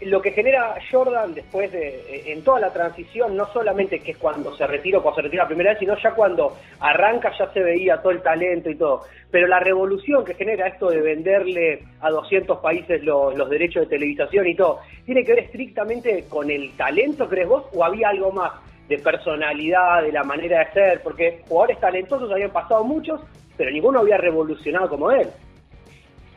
[0.00, 4.54] lo que genera Jordan después de, en toda la transición, no solamente que es cuando
[4.56, 7.98] se retiró, cuando se retira la primera vez, sino ya cuando arranca ya se veía
[7.98, 9.02] todo el talento y todo.
[9.30, 13.96] Pero la revolución que genera esto de venderle a 200 países los, los derechos de
[13.96, 18.32] televisación y todo, ¿tiene que ver estrictamente con el talento, crees vos, o había algo
[18.32, 18.52] más
[18.88, 21.02] de personalidad, de la manera de ser?
[21.02, 23.20] Porque jugadores talentosos habían pasado muchos,
[23.56, 25.28] pero ninguno había revolucionado como él.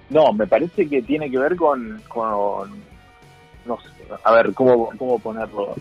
[0.10, 2.70] No, me parece que tiene que ver con, con
[3.66, 3.90] no sé,
[4.24, 5.76] a ver, ¿cómo, cómo ponerlo?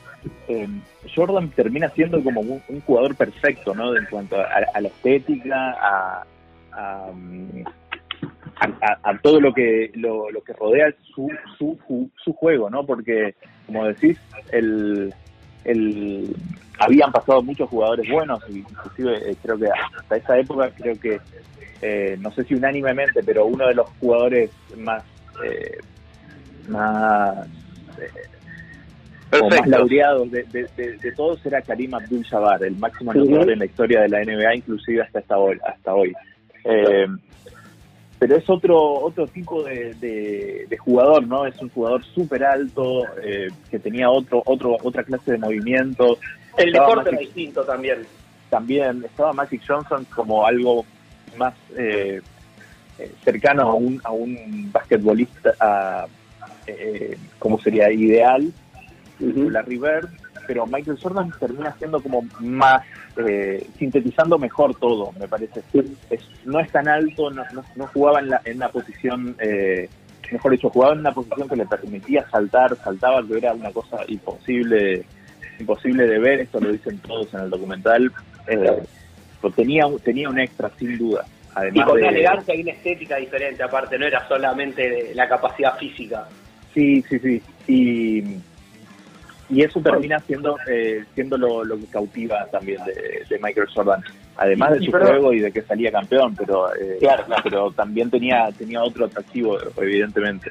[0.49, 0.68] Eh,
[1.14, 3.97] Jordan termina siendo como un, un jugador perfecto, ¿no?
[3.97, 6.24] En cuanto a, a la estética, a,
[6.72, 7.11] a,
[9.05, 12.84] a- todo lo que lo, lo que rodea su, su, su juego, ¿no?
[12.84, 13.34] Porque,
[13.66, 14.18] como decís,
[14.51, 15.14] el,
[15.67, 16.35] el,
[16.79, 19.67] habían pasado muchos jugadores buenos, y inclusive eh, creo que
[19.99, 21.21] hasta esa época, creo que,
[21.83, 25.03] eh, no sé si unánimemente, pero uno de los jugadores más,
[25.45, 25.79] eh,
[26.69, 27.47] más,
[27.99, 28.11] eh,
[29.51, 33.64] más laureados de, de- de- de todos era Karim Abdul-Jabbar, el máximo anotador en la
[33.67, 36.12] historia de la NBA, inclusive hasta, esta hoy, hasta hoy.
[36.64, 37.07] Eh,
[38.19, 41.47] pero es otro otro tipo de, de- de jugador, ¿no?
[41.47, 46.19] Es un jugador súper alto, eh, que tenía otro otro otra clase de movimientos.
[46.57, 48.07] El deporte era distinto también.
[48.49, 50.85] también estaba Magic Johnson como algo
[51.37, 52.21] más eh,
[52.99, 56.07] eh, cercano a un, a un basquetbolista, a,
[56.67, 58.51] eh, como sería ideal,
[59.51, 60.09] Larry Bird,
[60.47, 62.83] pero Michael Jordan termina siendo como más,
[63.17, 65.63] eh, sintetizando mejor todo, me parece.
[66.11, 69.89] Es- no es tan alto, no, no- no jugaba en, la, en una posición, eh,
[70.31, 73.99] mejor dicho, jugaba en una posición que le permitía saltar, saltaba, que era una cosa
[74.09, 75.05] imposible
[75.59, 78.13] imposible de ver, esto lo dicen todos en el documental.
[78.47, 78.83] Eh,
[79.55, 81.25] tenía, un- tenía un extra, sin duda.
[81.29, 85.29] Y Además con de, una elegancia y una estética diferente, aparte, no era solamente la
[85.29, 86.27] capacidad física.
[86.75, 87.43] Sí, sí, sí.
[87.67, 88.23] Y,
[89.49, 94.03] y eso termina siendo eh, siendo lo, lo que cautiva también de, de Michael Jordan.
[94.37, 98.11] Además de su pero- juego y de que salía campeón, pero eh, Claro, pero también
[98.11, 100.51] tenía tenía otro atractivo, evidentemente.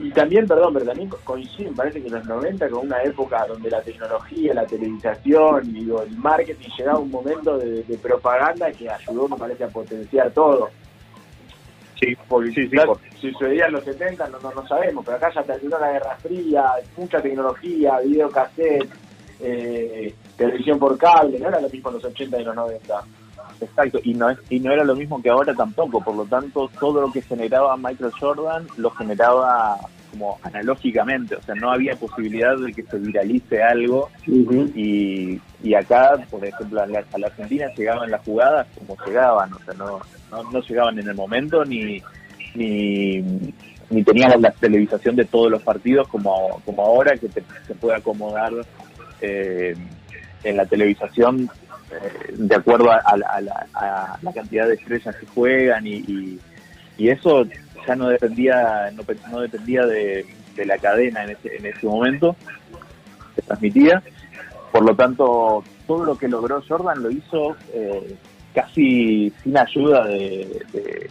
[0.00, 3.44] Y también, perdón, pero también co- coincide, me parece que los 90 con una época
[3.48, 7.98] donde la tecnología, la televisación y digo, el marketing llegaba a un momento de, de
[7.98, 10.70] propaganda que ayudó, me parece, a potenciar todo.
[12.00, 15.04] Sí, porque sí, sí, quizás por- si sucedía en los 70 no, no, no sabemos,
[15.04, 16.64] pero acá ya terminó la Guerra Fría,
[16.96, 18.88] mucha tecnología, videocassette,
[19.40, 23.02] eh, televisión por cable, no era lo mismo en los 80 y los 90.
[23.60, 26.70] Exacto, y no, es, y no era lo mismo que ahora tampoco, por lo tanto
[26.78, 29.76] todo lo que generaba Michael Jordan lo generaba
[30.12, 34.08] como analógicamente, o sea, no había posibilidad de que se viralice algo
[34.74, 39.52] y, y acá, por ejemplo, a la, a la Argentina llegaban las jugadas como llegaban,
[39.52, 42.02] o sea, no, no, no llegaban en el momento ni,
[42.54, 43.22] ni,
[44.04, 48.52] teníamos la televisación de todos los partidos como, como ahora que te- se puede acomodar
[49.20, 49.74] eh,
[50.44, 51.48] en la televisación
[51.90, 53.32] eh, de acuerdo a, la-
[54.32, 56.38] cantidad de estrellas que juegan y, y,
[57.08, 57.44] eso
[57.86, 62.36] ya no dependía no, no dependía de, de la cadena en ese, en ese momento
[63.34, 64.02] se transmitía.
[64.72, 68.14] Por lo tanto todo lo que logró Jordan lo hizo eh,
[68.60, 71.10] casi sin ayuda de, de-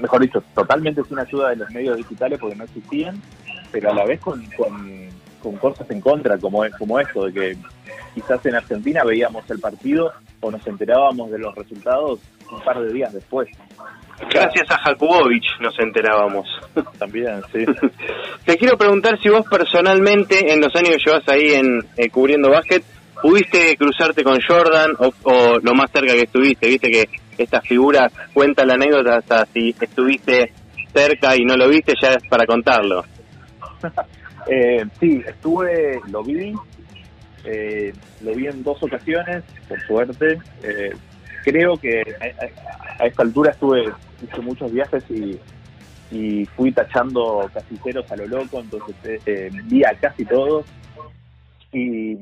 [0.00, 3.20] mejor dicho totalmente sin ayuda de los medios digitales porque no existían
[3.70, 5.08] pero a la vez con, con,
[5.42, 7.56] con cosas en contra como como esto de que
[8.14, 12.92] quizás en Argentina veíamos el partido o nos enterábamos de los resultados un par de
[12.92, 13.48] días después.
[14.30, 16.46] Gracias a Jakubovich nos enterábamos.
[16.98, 17.64] También, sí.
[18.44, 22.50] Te quiero preguntar si vos personalmente, en los años que llevas ahí en eh, cubriendo
[22.50, 22.82] básquet,
[23.22, 26.66] pudiste cruzarte con Jordan o, lo más cerca que estuviste.
[26.68, 27.08] Viste que
[27.38, 30.52] esta figura cuenta la anécdota hasta si estuviste
[30.92, 33.04] cerca y no lo viste, ya es para contarlo.
[34.50, 36.52] Eh, sí, estuve, lo vi,
[37.44, 37.92] eh,
[38.22, 40.36] lo vi en dos ocasiones, por suerte.
[40.64, 40.90] Eh,
[41.42, 42.02] creo que
[42.98, 43.92] a, esta altura estuve,
[44.22, 45.38] hice muchos viajes y,
[46.56, 47.78] fui tachando casi
[48.10, 50.66] a lo loco, entonces eh, eh, vi a casi todos.
[51.72, 52.16] Y,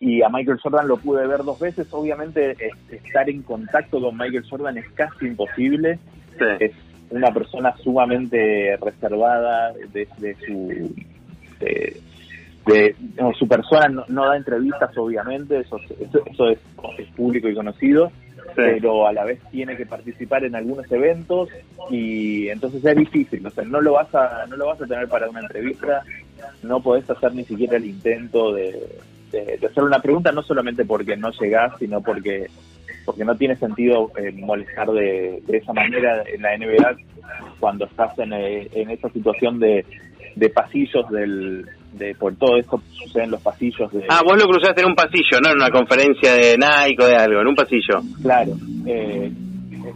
[0.00, 1.88] y a Michael Jordan lo pude ver dos veces.
[1.92, 2.56] Obviamente
[2.90, 5.98] estar en contacto con Michael Jordan es casi imposible.
[6.60, 6.72] Es
[7.10, 10.94] una persona sumamente reservada de, de su
[11.58, 11.96] de,
[12.66, 16.58] de- no, su persona no, no da entrevistas obviamente eso, eso, eso es,
[16.98, 18.12] es público y conocido
[18.54, 21.48] pero a la vez tiene que participar en algunos eventos
[21.90, 25.08] y entonces es difícil o sea no lo vas a no lo vas a tener
[25.08, 26.02] para una entrevista
[26.62, 28.78] no podés hacer ni siquiera el intento de,
[29.32, 32.46] de- de hacer una pregunta no solamente porque no llegás sino porque
[33.04, 36.96] porque no tiene sentido eh, molestar de, de esa manera en la NBA
[37.58, 39.84] cuando estás en, eh, en esa situación de,
[40.34, 44.46] de pasillos del de por todo esto sucede en los pasillos de Ah, vos lo
[44.46, 47.54] cruzaste en un pasillo, no en una conferencia de Nike o de algo, en un
[47.54, 48.02] pasillo.
[48.22, 48.52] Claro.
[48.86, 49.32] eh,
[49.72, 49.92] eh,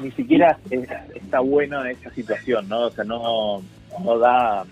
[0.00, 2.82] ni siquiera es- está bueno en esa situación, ¿no?
[2.86, 3.62] O sea, no,
[4.04, 4.64] no da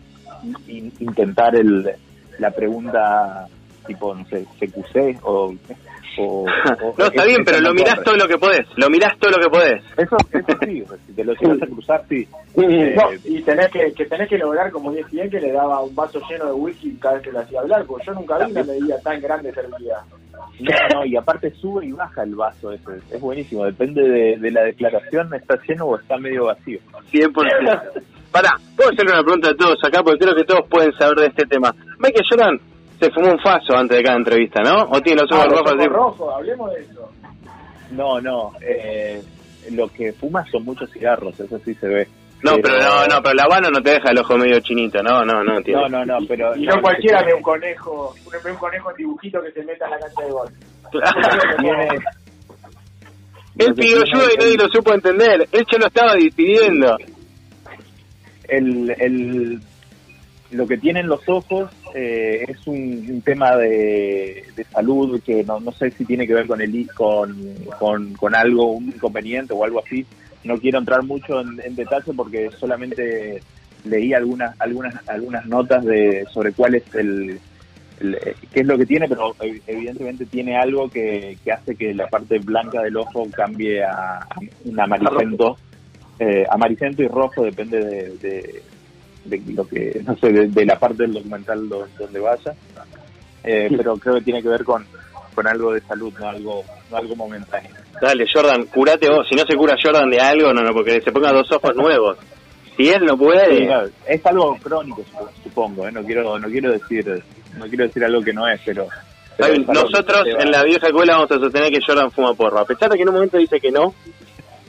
[0.68, 1.90] in- intentar el,
[2.38, 3.46] la pregunta
[3.86, 5.54] tipo, no sé, CQC o...
[6.18, 6.44] o, o-
[6.98, 9.50] No, está bien, pero lo mirás todo lo que podés, lo mirás todo lo que
[9.50, 9.82] podés.
[9.96, 12.24] Eso, eso sí, o sea, si te lo llegas a cruzar, sí.
[12.54, 15.82] Sí, Eh, no, y tenés que, que tenés que lograr como 10 que le daba
[15.82, 18.52] un vaso lleno de whisky cada vez que le hacía hablar, porque yo nunca vi
[18.52, 19.96] una medida tan grande servía.
[20.60, 22.92] No, no, y aparte sube y baja el vaso ese.
[23.10, 26.78] Es buenísimo, depende de, de la declaración, está lleno o está medio vacío.
[27.10, 28.02] 100%.
[28.30, 31.26] Pará, puedo hacerle una pregunta a todos acá porque creo que todos pueden saber de
[31.26, 31.74] este tema.
[31.98, 32.60] Michael Jordan
[33.00, 34.84] se fumó un faso antes de cada entrevista, ¿no?
[34.90, 35.88] ¿O tiene los ojos Ah, los rojos ojos así?
[35.88, 37.10] rojos, hablemos de eso.
[37.90, 39.22] No, no, eh,
[39.72, 42.08] lo que fuma son muchos cigarros, eso sí se ve.
[42.42, 45.24] No, pero no, no, pero la habana no te deja el ojo medio chinito, no,
[45.24, 45.80] no, no, tiene.
[45.82, 46.56] No, no, no, pero...
[46.56, 48.14] Y no cualquiera ve un conejo,
[48.44, 50.48] ve un conejo en dibujito que se meta en la cancha de gol.
[53.58, 55.46] Él pidió ayuda y nadie lo supo entender.
[55.52, 56.96] Él ya lo estaba despidiendo.
[58.48, 59.60] el, el,
[60.52, 65.60] lo que tienen los ojos eh, es un, un tema de, de salud que no,
[65.60, 69.64] no sé si tiene que ver con el con, con, con algo, un inconveniente o
[69.64, 70.06] algo así.
[70.44, 73.42] No quiero entrar mucho en, en detalle porque solamente
[73.84, 77.40] leí algunas algunas algunas notas de sobre cuál es el,
[77.98, 78.18] el-
[78.52, 82.08] qué es lo que tiene, pero ev- evidentemente tiene algo que, que hace que la
[82.08, 84.26] parte blanca del ojo cambie a,
[84.64, 85.58] un amarillento,
[86.18, 88.62] eh, amarillento y rojo, depende de, de-
[89.24, 92.56] de lo que, no sé, de, de la parte del documental do- donde vaya.
[93.44, 94.86] Eh, pero creo que tiene que ver con,
[95.34, 97.70] con algo de salud, no algo, no algo momentáneo.
[98.02, 99.24] Dale, Jordan, curate vos.
[99.28, 102.18] Si no se cura Jordan de algo, no, no, porque se ponga dos ojos nuevos.
[102.76, 105.92] Si él no puede, Sí, claro, es algo crónico, sup- supongo, ¿eh?
[105.92, 107.22] no quiero, no quiero decir,
[107.56, 108.88] no quiero decir algo que no es, pero,
[109.38, 112.58] es nosotros en la vieja escuela vamos a sostener que Jordan fuma porro.
[112.58, 113.84] A pesar de que en un momento dice que no.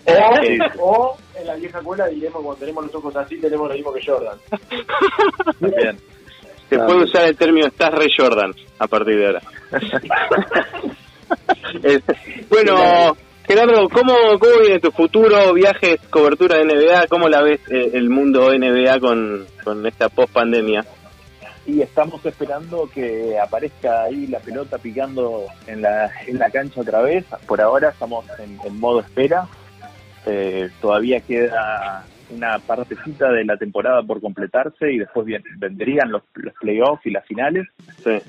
[0.06, 0.14] O,
[0.80, 4.06] o en la vieja escuela diremos cuando tenemos los ojos así tenemos lo mismo que
[4.06, 4.38] Jordan.
[5.60, 5.98] Bien.
[6.70, 9.42] Se puede usar el término estás re Jordan a partir de ahora.
[11.84, 12.00] Eh,
[12.50, 15.54] bueno, Gerardo, ¿cómo, ¿cómo viene tu futuro?
[15.54, 20.32] Viajes, cobertura de NBA, ¿cómo la ves eh, el mundo NBA con, con esta post
[20.32, 20.86] pandemia?
[21.66, 27.02] Y estamos esperando que aparezca ahí la pelota picando en la, en la cancha otra
[27.02, 27.26] vez.
[27.48, 29.48] Por ahora estamos en, en modo espera.
[30.26, 35.28] Eh, todavía queda una partecita de la temporada por completarse y después
[35.58, 37.68] vendrían los, los playoffs y las finales.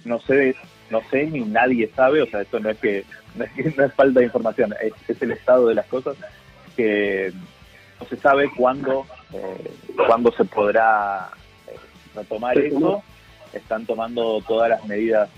[0.05, 0.55] No sé,
[0.91, 3.05] no sé ni nadie sabe, o sea, esto no es que
[3.35, 6.17] no es, que- no es falta de información, es, es el estado de las cosas
[6.77, 7.33] que
[8.01, 9.71] no se sabe cuándo eh,
[10.07, 11.29] cuándo se podrá
[11.69, 11.77] eh,
[12.15, 13.03] retomar eso.
[13.53, 15.29] Están tomando todas las medidas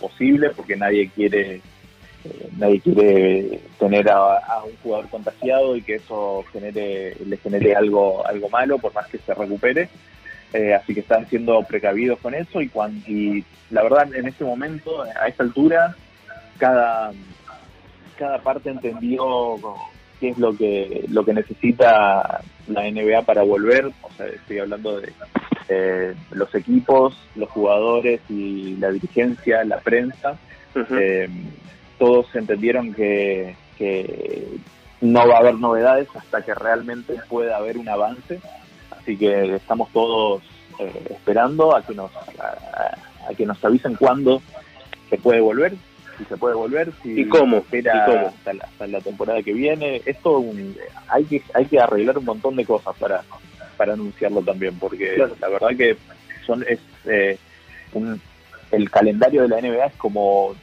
[0.00, 1.56] posibles porque nadie quiere
[2.24, 7.74] eh, nadie quiere tener a, a un jugador contagiado y que eso genere le genere
[7.76, 9.88] algo algo malo por más que se recupere
[10.52, 14.44] Eh, así que están siendo precavidos con eso y, cuan- y la verdad en este
[14.44, 15.94] momento a esta altura
[16.58, 17.12] cada
[18.16, 19.56] cada parte entendió
[20.20, 23.86] qué es lo que lo que necesita la NBA para volver.
[24.02, 25.12] O sea estoy hablando de
[25.68, 30.38] eh, los equipos los jugadores y la dirigencia la prensa.
[30.98, 31.28] Eh,
[31.98, 34.46] todos entendieron que, que
[35.00, 38.38] no va a haber novedades hasta que realmente pueda haber un avance.
[39.06, 40.42] Así que estamos todos
[40.80, 42.98] eh, esperando a que nos a,
[43.30, 44.42] a que nos avisen cuándo
[45.08, 45.74] se puede volver,
[46.18, 47.64] si se puede volver, si ¿Y cómo?
[47.70, 48.26] ¿Y cómo?
[48.26, 50.02] Hasta, la, hasta la temporada que viene.
[50.04, 50.76] Esto un-
[51.06, 53.22] hay que hay que arreglar un montón de cosas para
[53.76, 55.36] para anunciarlo también, porque Claro.
[55.40, 55.96] la verdad que
[56.44, 57.38] son es eh,
[57.92, 58.20] un-
[58.72, 60.56] el calendario de la NBA es como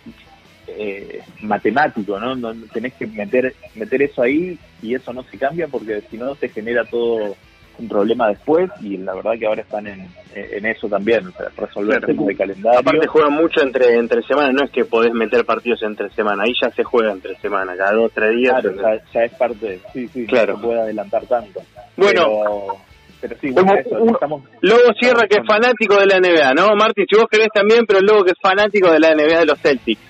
[0.68, 2.36] eh, matemático, ¿no?
[2.36, 6.36] no tenés que meter meter eso ahí y eso no se cambia porque si no
[6.36, 7.38] te genera todo
[7.80, 11.48] un problema después y la verdad que ahora están en, en eso también, o sea,
[11.58, 12.08] resolver Claro.
[12.14, 12.80] temas de calendario.
[12.80, 16.54] Aparte juegan mucho entre entre semana, no es que podés meter partidos entre semana, ahí
[16.62, 18.62] ya se juega entre semana, cada dos tres días.
[18.62, 20.54] Claro, ya, ya es parte, sí, sí, Claro.
[20.54, 21.62] no se puede adelantar tanto.
[21.98, 22.26] Bueno.
[22.26, 22.78] pero,
[23.22, 26.76] pero sí, bueno, eso, estamos Lobo Sierra que es fanático de la NBA, ¿no?
[26.76, 29.46] Martín, si vos querés también, pero el Lobo que es fanático de la NBA de
[29.46, 30.02] los Celtics.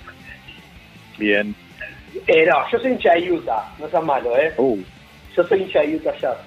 [1.18, 1.56] bien.
[2.28, 4.54] Eh, no, yo soy hincha de Utah, no seas malo, ¿eh?
[4.58, 4.78] Uh,
[5.36, 6.38] Yo soy hincha de Utah Jazz.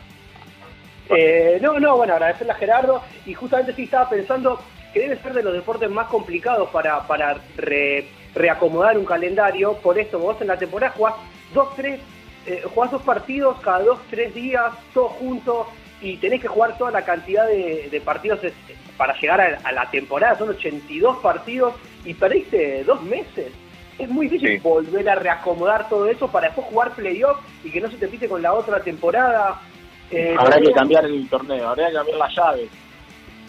[1.11, 4.61] Eh, no, no, bueno, agradecerle a Gerardo y justamente sí estaba pensando
[4.93, 9.75] que debe ser de los deportes más complicados para, para re- reacomodar un calendario.
[9.75, 11.15] Por esto, vos en la temporada jugás
[11.55, 12.01] dos, tres,
[12.47, 15.67] eh, jugás dos partidos cada dos, tres días, todos juntos
[16.01, 18.53] y tenés que jugar toda la cantidad de, de partidos es-
[18.97, 20.39] para llegar a, a la temporada.
[20.39, 23.53] Son 82 partidos y perdiste dos meses.
[23.99, 27.91] Es muy difícil volver a reacomodar todo eso para después jugar playoff y que no
[27.91, 29.61] se te pite con la otra temporada.
[30.11, 32.69] Eh, Habrá que cambiar el torneo, habrá que cambiar las llaves.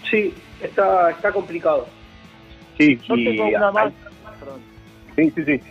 [0.09, 1.87] Sí, está, está complicado.
[2.77, 3.93] sí, Yo y tengo una más.
[4.39, 4.61] Perdón.
[5.15, 5.61] sí, sí, sí.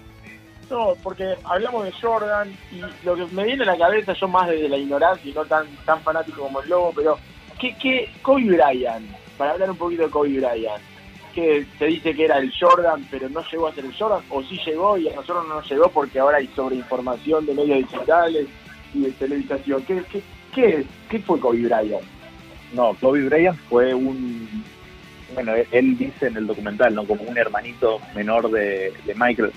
[0.71, 4.49] No, porque hablamos de Jordan y lo que me viene a la cabeza, yo más
[4.49, 7.19] desde la ignorancia y no tan tan fanático como el Lobo, pero
[7.61, 9.07] ¿qué, qué Kobe Bryant?
[9.39, 10.83] Para hablar un poquito de Kobe Bryant,
[11.35, 14.43] que se dice que era el Jordan, pero no llegó a ser el Jordan, o
[14.43, 18.49] sí llegó y a nosotros no nos llegó porque ahora hay sobreinformación de medios digitales
[18.93, 19.83] y de televisación.
[19.85, 20.21] ¿Qué, qué,
[20.57, 22.03] qué, fue Kobe Bryant?
[22.73, 24.65] No, Kobe Bryant fue un,
[25.35, 27.05] bueno, él, dice en el documental, ¿no?
[27.05, 29.53] Como un hermanito menor de, Michael.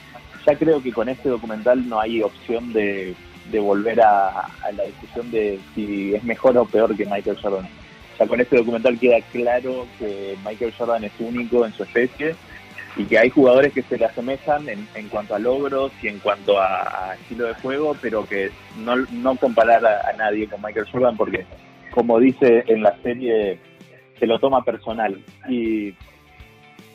[0.45, 3.15] Ya creo que con este documental no hay opción de,
[3.51, 7.67] volver a, a la discusión de si es mejor o peor que Michael Jordan.
[8.19, 12.35] Ya con este documental queda claro que Michael Jordan es único en su especie
[12.95, 16.19] y que hay jugadores que se le asemejan en, en cuanto a logros y en
[16.19, 21.15] cuanto a, estilo de juego, pero que no, no comparar a, nadie con Michael Jordan
[21.15, 21.45] porque,
[21.91, 23.59] como dice en la serie,
[24.19, 25.17] se lo toma personal.
[25.47, 25.93] Y,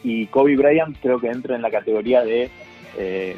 [0.02, 2.50] y Kobe Bryant creo que entra en la categoría de,
[2.98, 3.36] eh,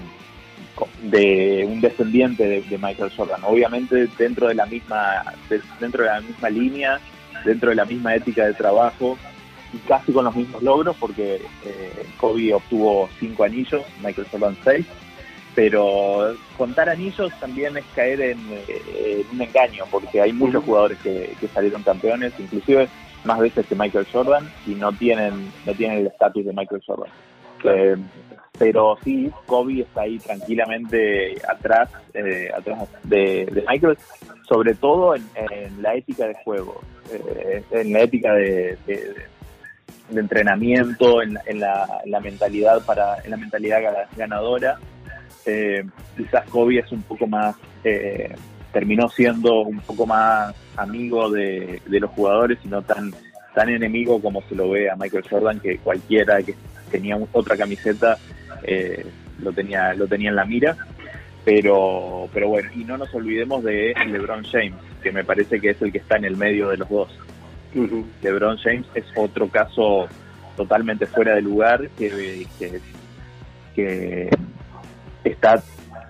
[1.02, 3.40] de un descendiente de, de Michael Jordan.
[3.44, 7.00] Obviamente dentro de la misma de- dentro de la misma línea,
[7.44, 9.16] dentro de la misma ética de trabajo,
[9.76, 14.86] y casi con los mismos logros porque eh, Kobe obtuvo cinco anillos, Michael Jordan seis,
[15.54, 18.64] pero contar anillos también es caer en, eh,
[19.28, 22.88] en un engaño porque hay muchos jugadores que, que salieron campeones, inclusive
[23.24, 27.10] más veces que Michael Jordan y no tienen no tienen el estatus de Michael Jordan.
[27.64, 27.96] Eh,
[28.58, 33.98] pero sí, Kobe está ahí tranquilamente atrás, eh, atrás de, de Michael,
[34.48, 39.14] sobre todo en, en la ética de juego, eh, en la ética de, de-
[40.10, 44.78] de entrenamiento, en, la- en la, en la mentalidad para, en la mentalidad ga- ganadora.
[45.44, 45.84] Eh,
[46.16, 48.34] quizás Kobe es un poco más, eh,
[48.72, 53.12] terminó siendo un poco más amigo de, los jugadores y no tan
[53.54, 56.54] tan enemigo como se lo ve a Michael Jordan que cualquiera que
[56.90, 58.18] tenía otra camiseta
[58.64, 59.02] eh,
[59.40, 60.76] lo tenía lo tenía en la mira
[61.42, 65.80] pero pero bueno y no nos olvidemos de LeBron James que me parece que es
[65.80, 67.08] el que está en el medio de los dos
[68.22, 70.06] LeBron James es otro caso
[70.56, 72.80] totalmente fuera de lugar que, que,
[73.74, 74.30] que
[75.24, 75.62] está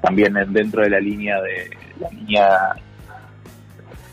[0.03, 2.49] también en- dentro de la línea de la línea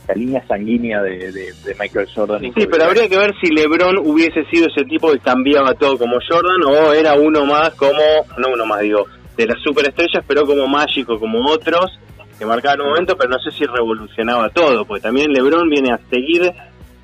[0.07, 3.33] la línea sanguínea de, de- de Michael Jordan y Sí, Kobe pero habría que ver
[3.41, 7.73] si LeBron hubiese sido ese tipo que cambiaba todo como Jordan o era uno más
[7.75, 7.99] como,
[8.37, 9.05] no uno más digo,
[9.37, 11.99] de las superestrellas, pero como mágico, como otros
[12.37, 15.99] que marcaban un momento, pero no sé si revolucionaba todo, porque también LeBron viene a
[16.09, 16.51] seguir,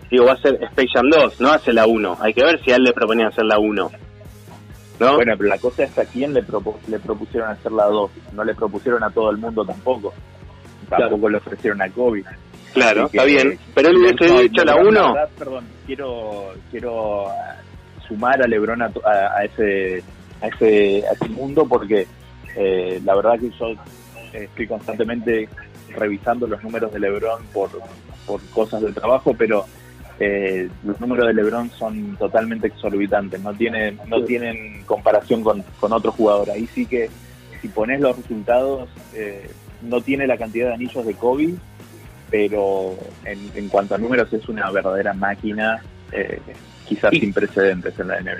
[0.09, 2.17] digo, va a ser Space Jam 2, no hace la 1.
[2.21, 3.91] Hay que ver si a él le proponían hacer la 1.
[4.99, 5.15] ¿No?
[5.15, 8.11] Bueno, pero la cosa es a quién le, propu- le propusieron hacer la 2.
[8.33, 10.13] No le propusieron a todo el mundo tampoco.
[10.89, 12.23] Tampoco le ofrecieron a Kobe.
[12.73, 13.59] Claro, Así está que- bien.
[13.73, 15.13] Pero él hubiese No, hecho la LeBron, 1.
[15.13, 17.25] verdad, perdón, quiero, quiero
[18.07, 20.03] sumar a LeBron a, a- a ese,
[20.41, 22.05] a, ese, a ese mundo porque
[22.55, 23.67] eh, la verdad que yo
[24.33, 25.47] estoy constantemente
[25.95, 27.69] revisando los números de LeBron por,
[28.25, 29.65] por cosas del trabajo, pero
[30.19, 35.93] eh, los números de LeBron son totalmente exorbitantes, no tienen, no tienen comparación con, con
[35.93, 36.51] otro jugador.
[36.51, 37.09] Ahí sí que
[37.61, 39.49] si pones los resultados, eh,
[39.81, 41.53] no tiene la cantidad de anillos de Kobe,
[42.29, 42.95] pero
[43.25, 46.39] en, en cuanto a números es una verdadera máquina, eh,
[46.87, 48.35] quizás sin precedentes en la NBA.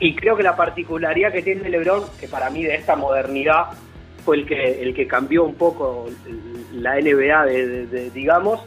[0.00, 3.66] Y creo que la particularidad que tiene LeBron, que para mí de esta modernidad
[4.24, 6.08] fue el que el que cambió un poco
[6.72, 8.60] la NBA, de, de- de- digamos,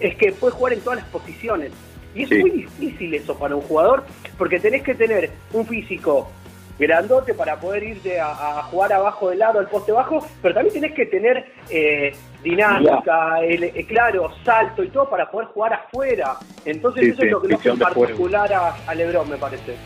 [0.00, 1.70] es que puede jugar en todas las posiciones.
[2.14, 2.38] Y es Sí.
[2.38, 4.04] muy difícil eso para un jugador,
[4.38, 6.30] porque tenés que tener un físico
[6.78, 10.74] grandote para poder irte a, a jugar abajo del lado, al poste bajo, pero también
[10.74, 12.12] tenés que tener eh,
[12.42, 16.36] dinámica, el- eh, claro, salto y todo para poder jugar afuera.
[16.64, 19.76] Entonces Sí, eso sí, es lo que lo hace particular a, a LeBron, me parece.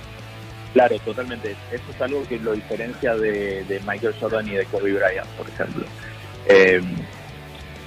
[0.72, 1.56] Claro, totalmente.
[1.72, 5.48] Eso es algo que lo diferencia de, de Michael Jordan y de Kobe Bryant, por
[5.48, 5.84] ejemplo.
[6.46, 6.80] Eh,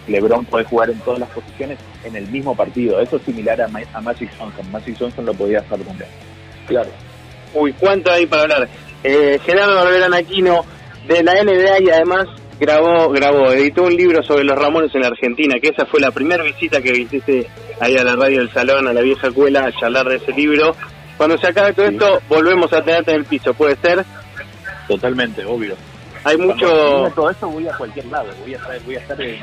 [0.07, 2.99] LeBron puede jugar en todas las posiciones en el mismo partido.
[2.99, 4.71] Eso es similar a, Ma- a Magic Johnson.
[4.71, 6.09] Magic Johnson lo podía hacer también.
[6.67, 6.89] Claro.
[7.53, 8.69] Uy, ¿cuánto hay para hablar?
[9.03, 10.63] Eh, Gerardo Barberán Aquino,
[11.07, 12.27] de la NBA y además
[12.59, 16.11] grabó, grabó, editó un libro sobre los Ramones en la Argentina, que esa fue la
[16.11, 17.47] primera visita que hiciste
[17.79, 20.75] ahí a la radio del salón, a la vieja escuela, a charlar de ese libro.
[21.17, 24.03] Cuando se acabe todo esto, volvemos a tenerte en el piso, ¿puede ser?
[24.87, 25.75] Totalmente, obvio.
[26.23, 27.11] Hay Cuando mucho...
[27.15, 28.27] todo esto voy a cualquier lado.
[28.43, 29.39] Voy a estar, voy a estar en-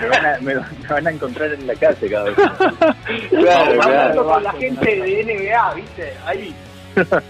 [0.00, 2.34] me, van a, me- me van a encontrar en la calle cada vez.
[3.30, 4.24] Claro, Hablando claro.
[4.26, 6.12] con la gente de NBA, ¿viste?
[6.26, 6.54] Ahí.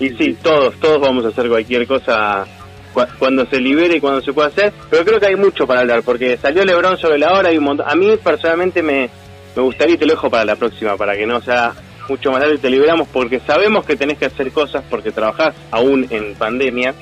[0.00, 2.44] Y sí, todos, todos vamos a hacer cualquier cosa
[2.92, 5.80] cu- cuando se libere y cuando se pueda hacer, pero creo que hay mucho para
[5.80, 7.86] hablar, porque salió Lebron sobre la hora y un montón...
[7.88, 9.08] A mí personalmente me,
[9.54, 11.72] me gustaría, y te lo dejo para la próxima, para que no sea
[12.08, 15.54] mucho más largo y te liberamos, porque sabemos que tenés que hacer cosas, porque trabajás
[15.70, 16.92] aún en pandemia.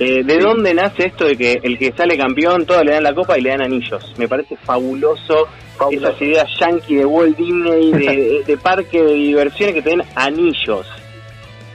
[0.00, 3.14] Eh, ¿De dónde nace esto de que el que sale campeón, todos le dan la
[3.14, 4.14] copa y le dan anillos?
[4.16, 5.48] Me parece fabuloso,
[5.90, 10.02] esas ideas yankee de Walt Disney, de, de- de parque de diversiones que te den
[10.14, 10.86] anillos.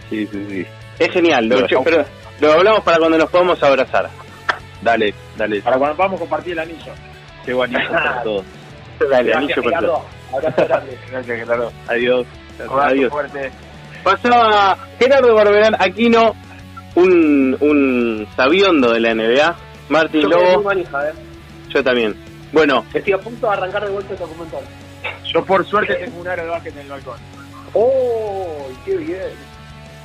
[0.10, 0.66] Sí, sí, sí.
[1.00, 2.06] Es genial, lo, Lo- pero
[2.40, 4.10] lo hablamos para cuando nos podamos abrazar.
[4.82, 5.62] Dale, dale.
[5.62, 6.94] Para cuando vamos a compartir el anillo.
[7.46, 8.46] Qué bonito para todos.
[9.00, 9.88] Dale, Gracias, anillo Gerardo.
[9.88, 10.02] todos.
[10.46, 10.98] Abrazo grande.
[11.12, 11.72] Gracias, Gerardo.
[11.88, 12.26] Adiós.
[12.82, 13.12] Adiós.
[13.12, 13.52] fuerte.
[14.04, 16.36] Pasaba Gerardo Barberán Aquino,
[16.96, 19.56] un, un sabiondo de la NBA.
[19.90, 21.14] Martín Yo quedé muy Lobo, manija, ¿eh?
[21.70, 22.16] yo también.
[22.52, 24.62] Bueno, Estoy a punto de arrancar de vuelta el documental.
[25.34, 27.18] Yo por suerte tengo un aro de básquet en el balcón.
[27.74, 28.68] ¡Oh!
[28.86, 29.54] ¡Qué bien!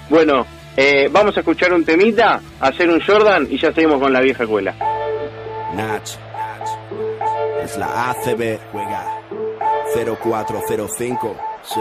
[0.08, 4.20] bueno, eh, vamos a escuchar un temita, hacer un Jordan y ya seguimos con la
[4.20, 4.74] vieja escuela.
[5.74, 6.08] Nach.
[7.62, 9.04] Es la ACB, juega
[9.94, 11.36] 0405.
[11.62, 11.80] Sí.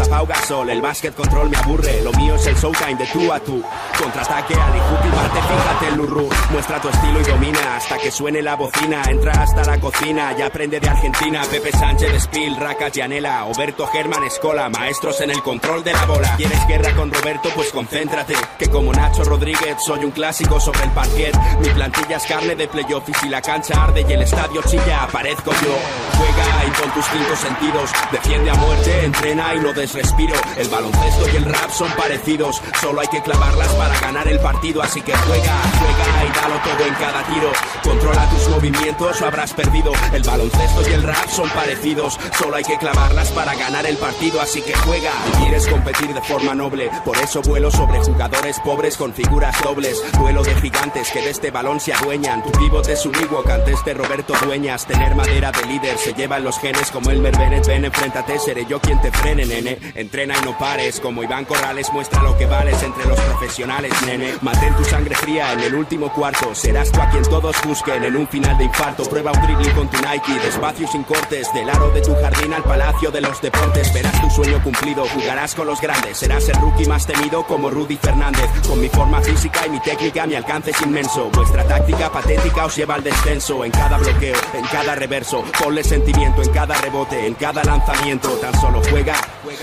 [0.07, 0.69] Pau Gasol.
[0.69, 2.01] El básquet control me aburre.
[2.03, 3.63] Lo mío es el showtime de tú a tú.
[3.97, 6.29] Contraataque al y parte, fíjate el lurru.
[6.51, 9.03] Muestra tu estilo y domina hasta que suene la bocina.
[9.07, 11.41] Entra hasta la cocina y aprende de Argentina.
[11.49, 14.69] Pepe Sánchez, Spill, Raca, Gianella, Oberto Germán, Escola.
[14.69, 16.35] Maestros en el control de la bola.
[16.37, 17.49] ¿Quieres guerra con Roberto?
[17.55, 18.35] Pues concéntrate.
[18.57, 21.35] Que como Nacho Rodríguez soy un clásico sobre el parquet.
[21.59, 25.03] Mi plantilla es carne de playoff y si la cancha arde y el estadio chilla,
[25.03, 25.77] aparezco yo.
[26.17, 27.91] Juega y con tus cinco sentidos.
[28.11, 30.35] Defiende a muerte, entrena y no des respiro.
[30.57, 32.61] El baloncesto y el rap son parecidos.
[32.79, 34.81] Solo hay que clavarlas para ganar el partido.
[34.81, 37.51] Así que juega, juega y dalo todo en cada tiro.
[37.83, 39.93] Controla tus movimientos o habrás perdido.
[40.13, 42.19] El baloncesto y el rap son parecidos.
[42.37, 44.41] Solo hay que clavarlas para ganar el partido.
[44.41, 45.11] Así que juega.
[45.39, 46.89] Quieres competir de forma noble.
[47.05, 50.01] Por eso vuelo sobre jugadores pobres con figuras dobles.
[50.19, 52.43] Duelo de gigantes que de este balón se adueñan.
[52.43, 53.13] Tu pivote es un
[53.49, 54.85] antes de Roberto Dueñas.
[54.85, 57.65] Tener madera de líder se llevan los genes como el Bennett.
[57.65, 59.77] Ven, enfréntate, seré yo quien te frene, nene.
[59.95, 60.99] Entrena y no pares.
[60.99, 64.35] Como Iván Corrales, muestra lo que vales entre los profesionales, nene.
[64.41, 66.53] Mantén tu sangre fría en el último cuarto.
[66.55, 69.03] Serás tú a quien todos busquen en un final de infarto.
[69.03, 71.53] Prueba un dribbling con tu Nike, despacio sin cortes.
[71.53, 73.93] Del aro de tu jardín al palacio de los deportes.
[73.93, 76.17] Verás tu sueño cumplido, jugarás con los grandes.
[76.17, 78.49] Serás el rookie más temido como Rudy Fernández.
[78.67, 81.29] Con mi forma física y mi técnica, mi alcance es inmenso.
[81.33, 83.65] Vuestra táctica patética os lleva al descenso.
[83.65, 85.43] En cada bloqueo, en cada reverso.
[85.61, 88.29] Ponle sentimiento en cada rebote, en cada lanzamiento.
[88.37, 89.15] Tan solo juega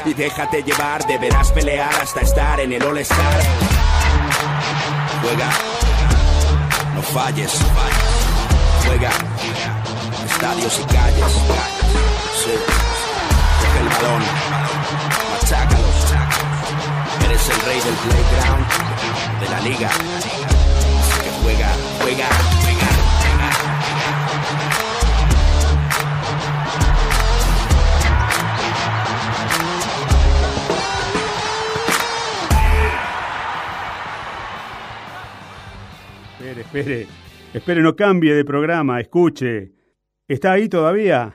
[0.09, 1.07] y déjate llevar.
[1.07, 3.43] Deberás pelear hasta estar en el All-Star.
[5.23, 5.51] Juega,
[6.95, 7.53] no falles.
[8.87, 9.11] Juega,
[10.27, 11.33] estadios y calles.
[12.43, 12.53] Sí.
[13.61, 14.23] Coge el balón,
[15.33, 16.15] machácalos.
[17.25, 18.67] Eres el rey del playground,
[19.41, 20.38] de la liga.
[36.79, 37.09] Espere,
[37.55, 37.83] espere.
[37.83, 39.73] No cambie de programa, escuche.
[40.29, 41.35] ¿Está ahí todavía?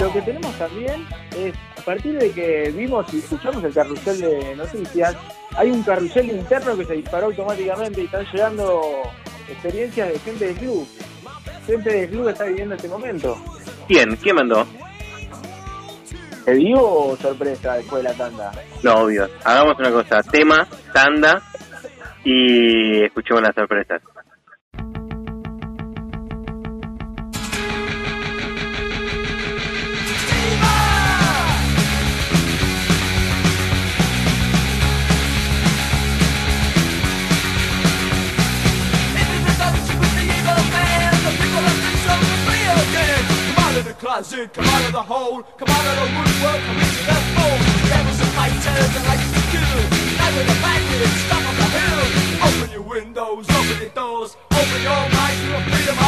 [0.00, 1.06] Lo que tenemos también
[1.36, 5.16] es, a partir de que vimos y escuchamos el carrusel de noticias,
[5.58, 8.80] hay un carrusel interno que se disparó automáticamente y están llegando
[9.48, 10.88] experiencias de gente del club.
[11.66, 13.36] Gente del club que está viviendo este momento.
[13.88, 14.14] ¿Quién?
[14.16, 14.64] ¿Quién mandó?
[16.44, 18.52] ¿Te digo o sorpresa después de la tanda?
[18.84, 19.28] No, obvio.
[19.44, 20.22] Hagamos una cosa.
[20.22, 21.42] Tema, tanda
[22.24, 24.00] y escuchemos las sorpresas.
[44.24, 47.60] Should come out of the hole, come out of the woodwork, come into the fold.
[47.86, 49.78] Devils and fighters and like to kill.
[50.18, 52.02] Night with the bandits, top of the hill.
[52.42, 56.07] Open your windows, open your doors, open your mind to a freedom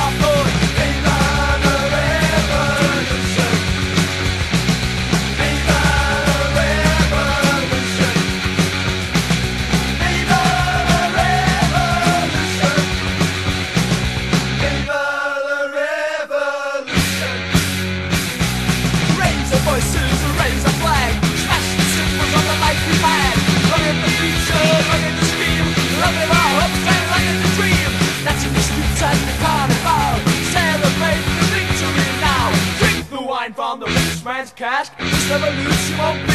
[34.56, 34.88] cash.
[34.98, 36.29] This revolution won't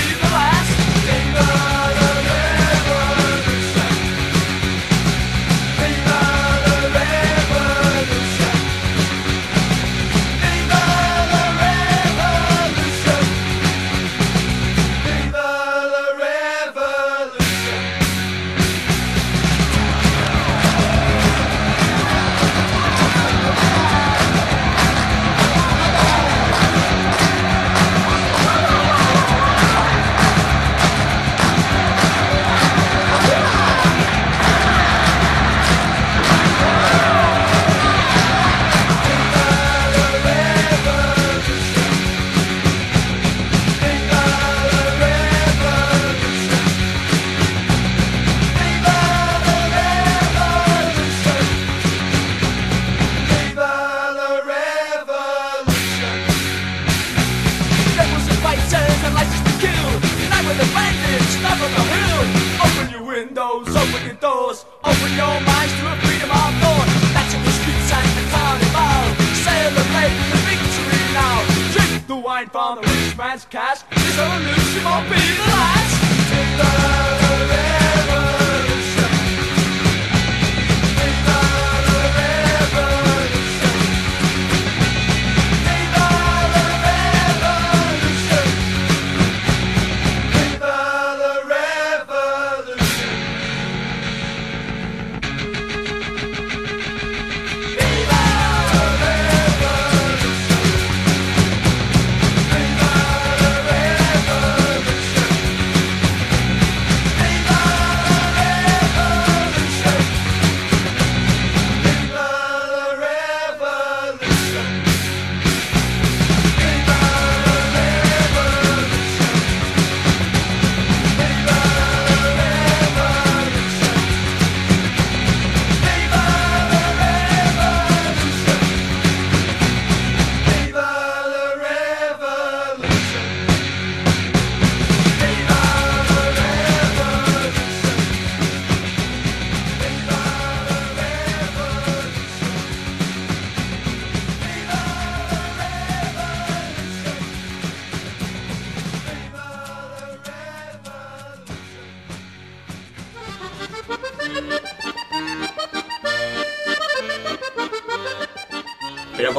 [72.51, 73.81] From the rich man's cash.
[73.89, 75.84] This revolution won't be the last.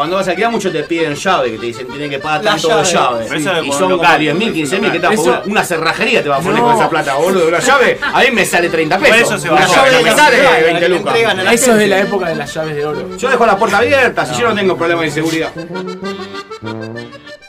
[0.07, 2.69] Cuando vas a alquilar mucho te piden llave, que te dicen tienen que pagar tanto
[2.69, 3.25] llave.
[3.29, 3.67] de llave.
[3.67, 5.43] Y son local, como 10 mil, 15 mil, ¿qué te Eso-?
[5.47, 6.67] Una cerrajería te va a poner No.
[6.69, 7.49] con esa plata, boludo.
[7.49, 9.17] Una llave, a mí me sale 30 pesos.
[9.17, 10.05] Por eso se va Una a llave pagar.
[10.05, 11.17] me sale 20 lucas.
[11.53, 13.17] Eso es de la época de las llaves de oro.
[13.17, 15.51] Yo dejo la puerta abierta, si yo no tengo problema de inseguridad.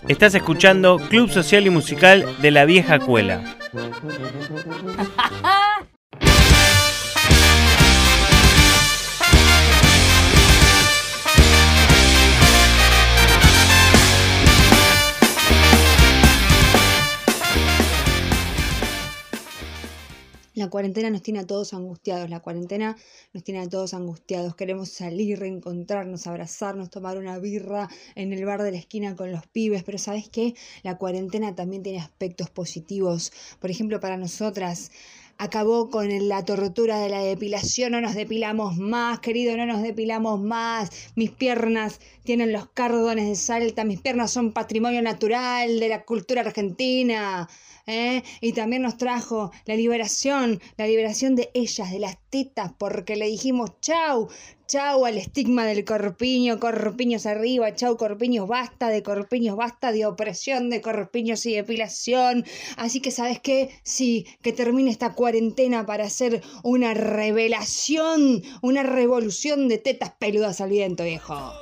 [0.07, 3.56] Estás escuchando Club Social y Musical de la Vieja Cuela.
[20.87, 22.95] Cuarentena nos tiene a todos angustiados, la cuarentena
[23.33, 24.55] nos tiene a todos angustiados.
[24.55, 29.45] Queremos salir, reencontrarnos, abrazarnos, tomar una birra en el bar de la esquina con los
[29.47, 30.55] pibes, pero ¿sabes qué?
[30.83, 33.33] La cuarentena también tiene aspectos positivos.
[33.59, 34.91] Por ejemplo, para nosotras
[35.37, 40.41] acabó con la tortura de la depilación, no nos depilamos más, querido, no nos depilamos
[40.41, 40.89] más.
[41.15, 46.41] Mis piernas tienen los cárdones de Salta, mis piernas son patrimonio natural de la cultura
[46.41, 47.49] argentina.
[47.87, 48.23] ¿Eh?
[48.41, 53.27] Y también nos trajo la liberación, la liberación de ellas, de las tetas, porque le
[53.27, 54.29] dijimos chau,
[54.67, 60.69] chau al estigma del corpiño, corpiños arriba, chau corpiños, basta de corpiños, basta de opresión
[60.69, 62.45] de corpiños y depilación.
[62.75, 63.69] Así que, ¿sabes qué?
[63.83, 70.69] Sí, que termine esta cuarentena para hacer una revelación, una revolución de tetas peludas al
[70.69, 71.53] viento, viejo.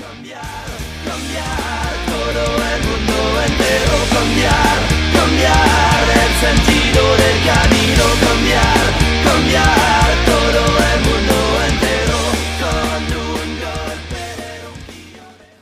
[0.00, 8.84] Cambiar todo todo el mundo entero cambiar, cambiar el sentido del camino, cambiar,
[9.24, 11.36] cambiar todo el mundo
[11.70, 12.18] entero
[12.60, 14.22] con un golpe.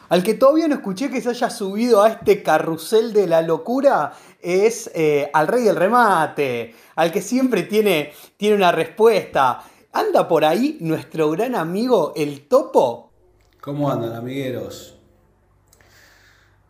[0.08, 4.12] Al que todavía no escuché que se haya subido a este carrusel de la locura
[4.40, 9.62] es eh, al rey del remate, al que siempre tiene, tiene una respuesta.
[9.92, 13.12] ¿Anda por ahí nuestro gran amigo el topo?
[13.60, 14.96] ¿Cómo andan, amigueros?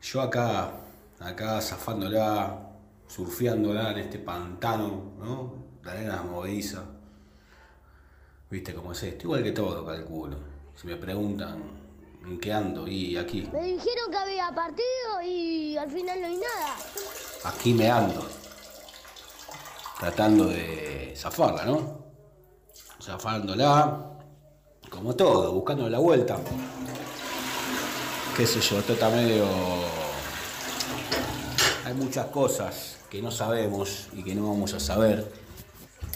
[0.02, 0.72] Yo acá,
[1.20, 2.71] acá zafándola,
[3.14, 5.54] surfeándola en este pantano, ¿no?
[5.84, 6.82] La arena movediza.
[8.50, 9.24] ¿Viste cómo es esto?
[9.24, 10.38] Igual que todo, calculo.
[10.74, 11.62] Si me preguntan
[12.24, 16.36] en qué ando, y aquí, Me dijeron que había partido y al final no hay
[16.36, 16.76] nada.
[17.44, 18.26] aquí me ando.
[19.98, 22.02] Tratando de zafarla, ¿no?
[23.00, 24.18] Zafándola,
[24.88, 26.38] como todo, buscando la vuelta.
[28.36, 29.44] Qué sé yo, esto está medio.
[31.84, 35.30] Hay muchas cosas que no sabemos y que no vamos a saber,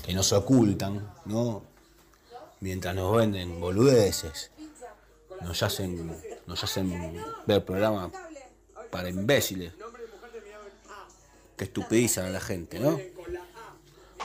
[0.02, 1.62] que nos ocultan, ¿no?
[2.60, 4.50] Mientras nos venden boludeces,
[5.42, 8.12] nos hacen, nos hacen ver programas
[8.90, 9.74] para imbéciles
[11.54, 12.98] que estupidizan a la gente, ¿no?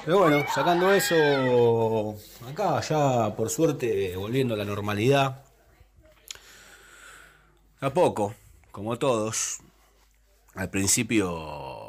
[0.05, 2.15] Pero bueno, sacando eso,
[2.49, 5.43] acá ya por suerte volviendo a la normalidad,
[7.81, 8.33] a poco,
[8.71, 9.57] como todos,
[10.55, 11.80] al principio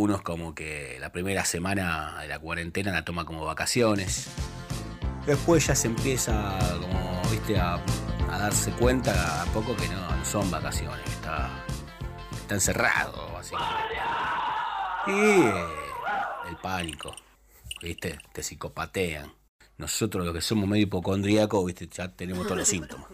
[0.00, 4.28] uno es como que la primera semana de la cuarentena la toma como vacaciones,
[5.26, 7.78] después ya se empieza como, viste, a,
[8.30, 11.50] darse cuenta a poco que no, son vacaciones, está,
[12.32, 13.94] está encerrado, básicamente.
[15.06, 15.64] Y eh,
[16.48, 17.14] el pánico,
[17.82, 18.18] ¿viste?
[18.32, 19.30] Te psicopatean.
[19.76, 21.88] Nosotros los que somos medio hipocondríacos, ¿viste?
[21.88, 23.08] Ya tenemos todos los síntomas.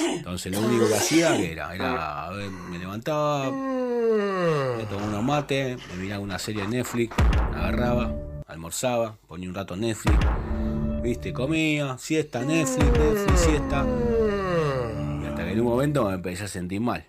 [0.00, 5.78] Entonces lo único que hacía era, era a ver, me levantaba, me tomaba unos mates,
[5.88, 7.14] me miraba una serie de Netflix,
[7.50, 8.14] me agarraba,
[8.46, 10.18] almorzaba, ponía un rato Netflix,
[11.02, 13.86] viste, comía, siesta, Netflix, Netflix, siesta.
[15.22, 17.04] Y hasta que en un momento me empecé a sentir mal.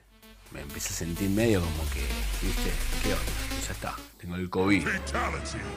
[0.52, 2.06] Me empecé a sentir medio como que,
[2.42, 2.72] viste,
[3.04, 3.66] ¿qué onda?
[3.66, 4.88] Ya está, tengo el COVID.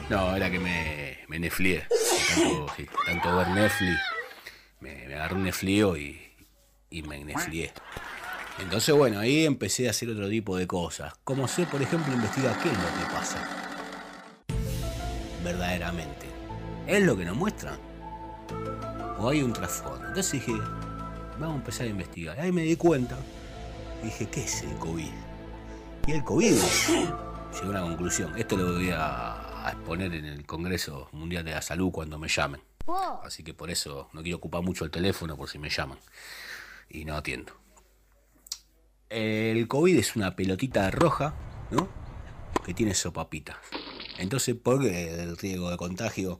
[0.09, 1.79] No, era que me, me neflié.
[1.79, 1.87] de
[2.35, 2.65] Tanto,
[3.05, 3.99] tanto ver Netflix,
[4.79, 6.20] me, me agarré un neflío y,
[6.91, 7.73] y me neflié.
[8.59, 11.13] Entonces, bueno, ahí empecé a hacer otro tipo de cosas.
[11.23, 13.47] Como sé, por ejemplo, investigar qué es lo que pasa.
[15.43, 16.27] Verdaderamente.
[16.85, 17.79] ¿Es lo que nos muestran?
[19.17, 20.07] ¿O hay un trasfondo?
[20.07, 20.53] Entonces dije,
[21.39, 22.39] vamos a empezar a investigar.
[22.39, 23.17] Ahí me di cuenta.
[24.03, 25.11] Dije, ¿qué es el COVID?
[26.07, 26.53] Y el COVID
[27.53, 28.37] llegó a una conclusión.
[28.37, 32.61] Esto lo voy a exponer en el Congreso Mundial de la Salud cuando me llamen.
[33.23, 35.97] Así que por eso no quiero ocupar mucho el teléfono por si me llaman.
[36.91, 37.53] Y no atiendo.
[39.09, 41.33] El COVID es una pelotita roja,
[41.69, 41.89] ¿no?
[42.65, 43.57] Que tiene sopapitas.
[44.17, 46.39] Entonces, ¿por qué el riesgo de contagio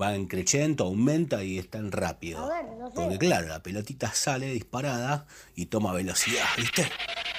[0.00, 2.44] va en creciendo, aumenta y es tan rápido?
[2.44, 2.94] A ver, no sé.
[2.94, 6.88] Porque claro, la pelotita sale disparada y toma velocidad, ¿viste?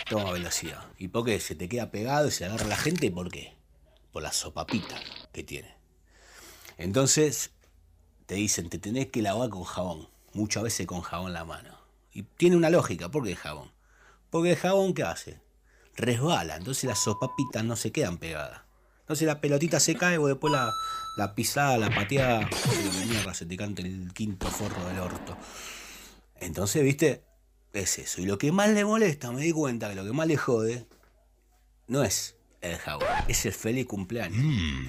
[0.09, 0.85] Toma velocidad.
[0.97, 1.39] ¿Y por qué?
[1.39, 3.55] Se te queda pegado y se agarra la gente, ¿por qué?
[4.11, 5.01] Por las sopapitas
[5.31, 5.75] que tiene.
[6.77, 7.51] Entonces,
[8.25, 10.09] te dicen, te tenés que lavar con jabón.
[10.33, 11.78] Muchas veces con jabón en la mano.
[12.11, 13.71] Y tiene una lógica, ¿por qué jabón?
[14.29, 15.41] Porque el jabón, ¿qué hace?
[15.95, 18.61] Resbala, entonces las sopapitas no se quedan pegadas.
[19.01, 20.71] Entonces la pelotita se cae, vos después la,
[21.17, 25.35] la pisada, la pateada, de mierda, se te canta el quinto forro del orto.
[26.35, 27.23] Entonces, viste,
[27.73, 28.21] es eso.
[28.21, 30.85] Y lo que más le molesta, me di cuenta que lo que más le jode,
[31.87, 34.39] no es el jabón, es el feliz cumpleaños.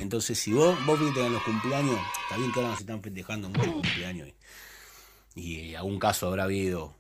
[0.01, 3.49] Entonces, si vos, vos viste en los cumpleaños, está bien que ahora se están festejando
[3.49, 4.29] muchos cumpleaños.
[5.35, 7.00] Y, y algún caso habrá habido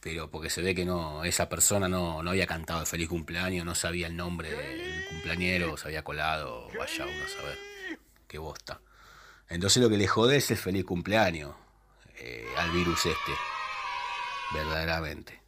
[0.00, 3.64] pero porque se ve que no esa persona no, no había cantado el feliz cumpleaños,
[3.64, 7.58] no sabía el nombre del cumpleañero, se había colado, vaya uno a saber,
[8.26, 8.80] qué bosta.
[9.48, 11.54] Entonces lo que le jode es el feliz cumpleaños
[12.18, 13.32] eh, al virus este,
[14.52, 15.40] verdaderamente.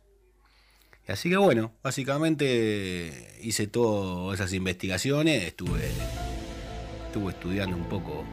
[1.06, 5.90] Así que bueno, básicamente hice todas esas investigaciones, estuve,
[7.06, 8.24] estuve estudiando un poco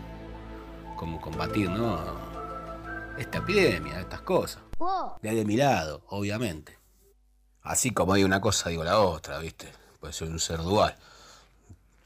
[0.95, 1.99] cómo combatir, ¿no?
[3.17, 4.66] Esta epidemia, estas cosas.
[5.21, 6.77] De ahí de mi lado, obviamente.
[7.63, 9.71] Así como hay una cosa, digo la otra, ¿viste?
[9.99, 10.95] Pues soy un ser dual.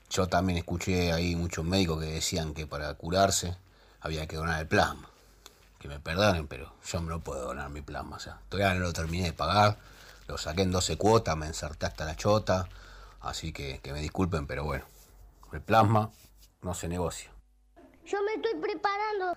[0.10, 3.56] Yo también escuché ahí muchos médicos que decían que para curarse
[4.00, 5.10] había que donar el plasma.
[5.80, 8.18] Que me perdonen, pero yo no puedo donar mi plasma.
[8.18, 9.78] O sea, todavía no lo terminé de pagar.
[10.28, 12.68] Lo saqué en 12 cuotas, me ensarté hasta la chota.
[13.22, 14.86] Así que, que me disculpen, pero bueno.
[15.52, 16.10] El plasma
[16.62, 17.31] no se negocia.
[18.06, 19.36] Yo me estoy preparando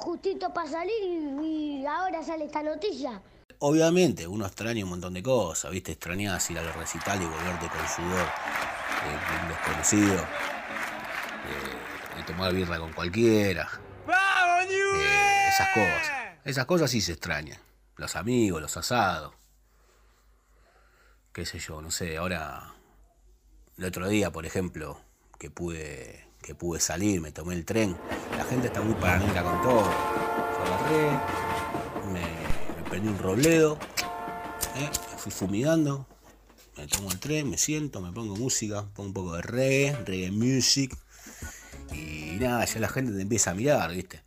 [0.00, 3.22] justito para salir y, y ahora sale esta noticia.
[3.60, 5.92] obviamente, uno extraña un montón de cosas, ¿viste?
[5.92, 8.26] Extrañas ir al recital y volverte con sudor
[9.00, 10.22] de un desconocido,
[11.46, 13.68] eh, de tomar birra con cualquiera.
[14.06, 16.10] Eh, esas cosas.
[16.44, 17.58] Esas cosas sí se extrañan.
[17.96, 19.34] Los amigos, los asados.
[21.32, 22.74] Qué sé yo, no sé, ahora.
[23.78, 25.00] El otro día, por ejemplo,
[25.38, 27.96] que pude, que pude salir, me tomé el tren.
[28.36, 29.82] La gente está muy paranoica con todo.
[29.82, 31.10] Yo agarré,
[32.12, 33.78] me, me prendí un robledo,
[34.76, 34.90] ¿eh?
[35.12, 36.06] me fui fumigando,
[36.76, 40.30] me tomo el tren, me siento, me pongo música, pongo un poco de reggae, reggae
[40.30, 40.96] music.
[41.92, 44.22] Y nada, ya la gente te empieza a mirar, ¿viste?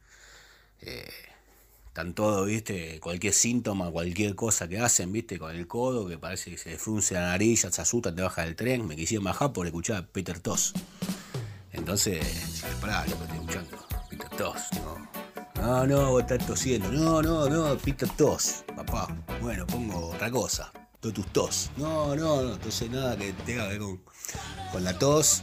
[0.81, 1.09] Eh,
[1.87, 2.99] están todos, ¿viste?
[2.99, 5.39] Cualquier síntoma, cualquier cosa que hacen, ¿viste?
[5.39, 8.55] Con el codo, que parece que se frunce la nariz, se asustan, te baja del
[8.55, 8.85] tren.
[8.87, 10.73] Me quisieron bajar por escuchar a Peter Toss.
[11.73, 13.87] Entonces, pará, lo que estoy escuchando.
[14.09, 15.03] Peter Toss, no.
[15.61, 16.91] No, no, vos estás tosiendo.
[16.91, 19.07] No, no, no, Peter Toss, papá.
[19.41, 20.71] Bueno, pongo otra cosa.
[20.99, 21.69] Totus tos.
[21.75, 23.81] No, no, no, entonces nada que tenga que ver
[24.71, 25.41] con, la tos.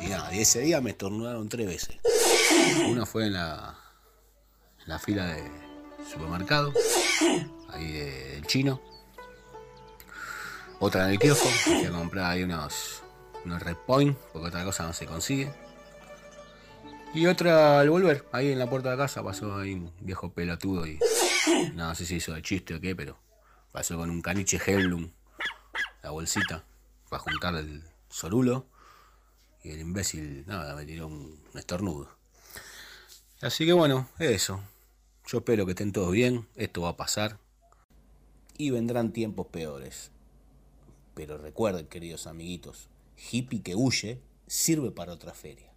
[0.00, 1.96] Y nada, y ese día me estornudaron tres veces.
[2.88, 3.78] Una fue en la,
[5.04, 5.48] fila de
[6.10, 6.72] supermercado,
[7.68, 8.80] ahí de- del chino.
[10.80, 13.04] Otra en el kiosco, fui a comprar ahí unos,
[13.44, 15.52] unos Red Point, porque otra cosa no se consigue.
[17.14, 20.86] Y otra al volver, ahí en la puerta de casa pasó ahí un viejo pelotudo
[20.86, 20.98] y
[21.74, 23.18] no sé si hizo de chiste o qué, pero
[23.70, 25.10] pasó con un caniche Hellum,
[26.02, 26.64] la bolsita,
[27.10, 28.66] para juntar el sorulo.
[29.64, 32.08] Y el imbécil, nada, me tiró un, un estornudo.
[33.40, 34.60] Así que bueno, eso.
[35.26, 37.38] Yo espero que estén todos bien, esto va a pasar.
[38.56, 40.10] Y vendrán tiempos peores.
[41.14, 45.72] Pero recuerden, queridos amiguitos, hippie que huye sirve para otra feria.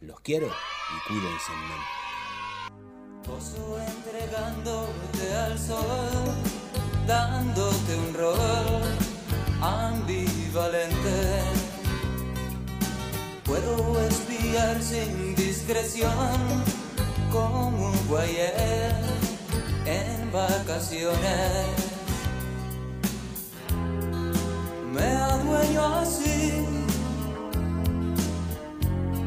[0.00, 2.00] Los quiero y cuídense en
[3.22, 6.34] Pozo entregándote al sol,
[7.06, 8.82] dándote un rol
[9.60, 11.42] ambivalente.
[13.44, 16.12] Puedo espiar sin discreción
[17.30, 18.94] como un guayer
[19.86, 21.89] en vacaciones.
[24.92, 26.66] Me adueño así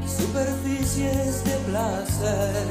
[0.06, 2.68] superficies de placer.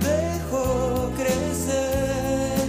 [0.00, 2.68] Dejo crecer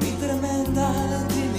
[0.00, 0.88] mi tremenda
[1.28, 1.53] timidez.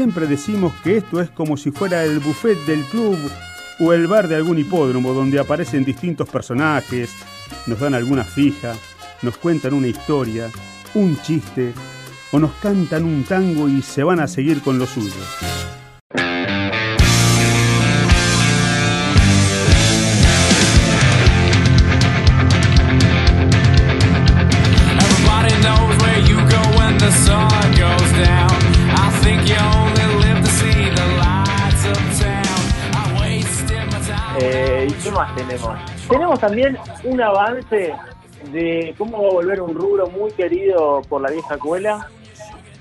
[0.00, 3.18] Siempre decimos que esto es como si fuera el buffet del club
[3.80, 7.10] o el bar de algún hipódromo donde aparecen distintos personajes,
[7.66, 8.72] nos dan alguna fija,
[9.20, 10.48] nos cuentan una historia,
[10.94, 11.74] un chiste
[12.32, 15.12] o nos cantan un tango y se van a seguir con lo suyo.
[35.50, 36.08] Tenemos?
[36.08, 37.92] Tenemos también un avance
[38.52, 42.08] de cómo va a volver un rubro muy querido por la vieja escuela.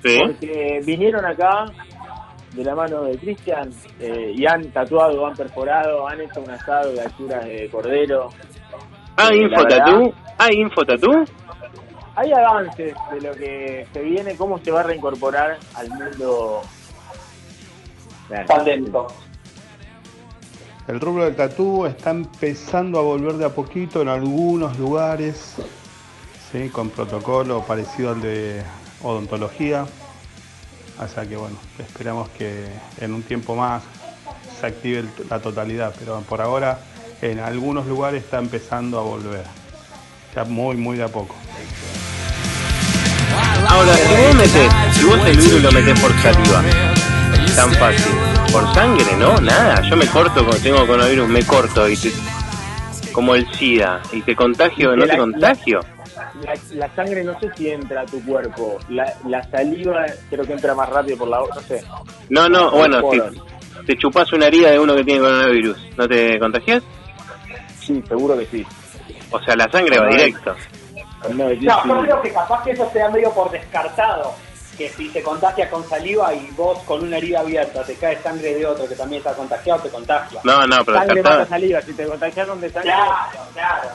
[0.03, 0.17] Sí.
[0.25, 1.65] Porque vinieron acá
[2.53, 3.69] de la mano de Cristian
[3.99, 8.29] eh, y han tatuado, han perforado, han hecho un asado de alturas de cordero.
[9.17, 10.13] ¿Hay Eh, info tatú?
[10.37, 11.25] ¿Hay info tatú?
[12.15, 16.61] Hay avances de lo que se viene, cómo se va a reincorporar al mundo
[18.47, 19.07] pandémico.
[20.89, 25.53] El rubro del tatú está empezando a volver de a poquito en algunos lugares,
[26.51, 26.69] ¿sí?
[26.69, 28.63] con protocolo parecido al de
[29.03, 29.85] odontología.
[31.13, 32.65] Sea que bueno, esperamos que
[32.99, 33.83] en un tiempo más
[34.59, 36.79] se active la totalidad, pero por ahora
[37.21, 39.43] en algunos lugares está empezando a volver.
[40.35, 41.35] Ya muy, muy de a poco.
[43.67, 46.63] Ahora, si vos metés, si vos el lo metés por saliva,
[47.55, 48.28] tan fácil.
[48.51, 49.39] Por sangre, ¿no?
[49.41, 52.11] Nada, yo me corto cuando tengo coronavirus, me corto y te,
[53.13, 55.79] como el SIDA, y te contagio, no La- te contagio.
[56.43, 60.53] La, la sangre no sé si entra a tu cuerpo, la, la saliva creo que
[60.53, 61.83] entra más rápido por la boca, no sé.
[62.29, 66.39] No, no, bueno, si te chupas una herida de uno que tiene coronavirus, ¿no te
[66.39, 66.83] contagias?
[67.79, 68.65] Sí, seguro que sí.
[69.31, 70.55] O sea, la sangre va directo.
[71.29, 74.33] No, No, yo creo que capaz que eso sea medio por descartado.
[74.79, 78.55] Que si te contagia con saliva y vos con una herida abierta te cae sangre
[78.55, 80.39] de otro que también está contagiado, te contagia.
[80.45, 82.89] No, no, pero Sangre mata saliva, si te contagiaron de sangre.
[82.93, 83.89] Claro, claro.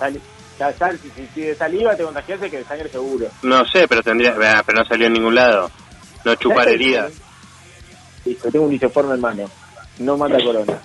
[0.79, 3.29] sal- si, si- de saliva te contagiaste, que de sangre seguro.
[3.43, 5.71] No sé, pero tendría, ah, pero no salió en ningún lado.
[6.23, 7.13] No chupar heridas.
[8.27, 9.51] Listo, tengo un lisoforme en mano.
[10.01, 10.79] No mata corona.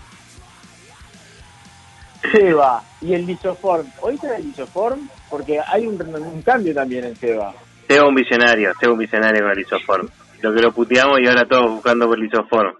[2.31, 3.85] Seba, y el lisoform.
[4.01, 5.09] ¿Oíste del lisoform?
[5.29, 7.53] Porque hay un, un cambio también en Seba.
[7.89, 10.07] Tengo un visionario, tengo un visionario con el isoform.
[10.43, 12.71] Lo que lo puteamos y ahora todos buscando por el isoform.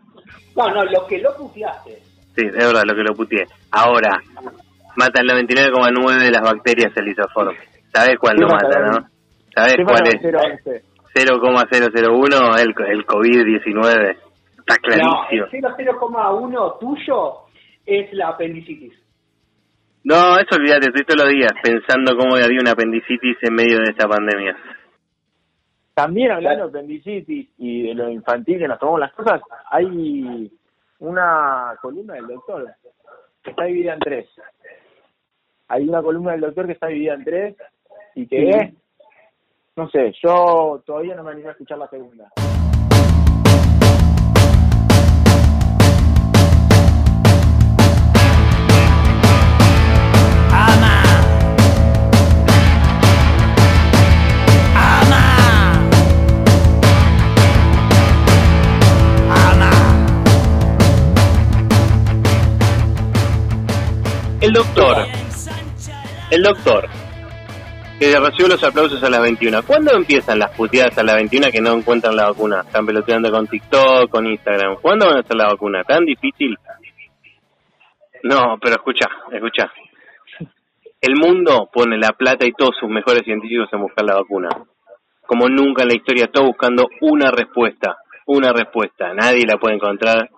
[0.55, 1.97] No, no, lo que lo puteaste.
[2.35, 3.47] Sí, es verdad lo que lo puteé.
[3.71, 4.21] Ahora,
[4.95, 7.55] mata el 99,9 de las bacterias el isoform.
[7.91, 9.09] ¿Sabés cuál ¿Qué no mata, no?
[9.55, 10.21] ¿Sabés ¿Qué cuál es?
[10.21, 10.83] con 011?
[11.15, 14.15] 0,001 el, el COVID-19.
[14.59, 15.45] Está No, clarísimo.
[15.51, 17.33] el 0,1 tuyo
[17.87, 18.93] es la apendicitis.
[20.03, 23.89] No, eso olvídate, estoy todos los días pensando cómo había una apendicitis en medio de
[23.89, 24.55] esta pandemia.
[25.99, 30.49] También hablando de apendicitis y de lo infantil que nos tomamos las cosas, hay
[30.99, 32.73] una columna del doctor
[33.43, 34.29] que está dividida en tres.
[35.67, 37.55] Hay una columna del doctor que está dividida en tres
[38.15, 38.77] y que Sí.
[39.75, 42.31] no sé, yo todavía no me animé a escuchar la segunda.
[64.41, 64.95] El doctor.
[66.31, 66.87] El doctor.
[67.99, 69.63] Que recibió los aplausos a las 21.
[69.63, 72.61] ¿Cuándo empiezan las puteadas a las 21 que no encuentran la vacuna?
[72.61, 74.77] Están peloteando con TikTok, con Instagram.
[74.81, 75.83] ¿Cuándo van a hacer la vacuna?
[75.83, 76.57] ¿Tan difícil?
[78.23, 79.69] No, pero escucha, escucha.
[81.01, 84.47] El mundo pone la plata y todos sus mejores científicos en buscar la vacuna.
[85.25, 87.97] Como nunca en la historia, todo buscando una respuesta.
[88.25, 89.13] Una respuesta.
[89.13, 90.29] Nadie la puede encontrar.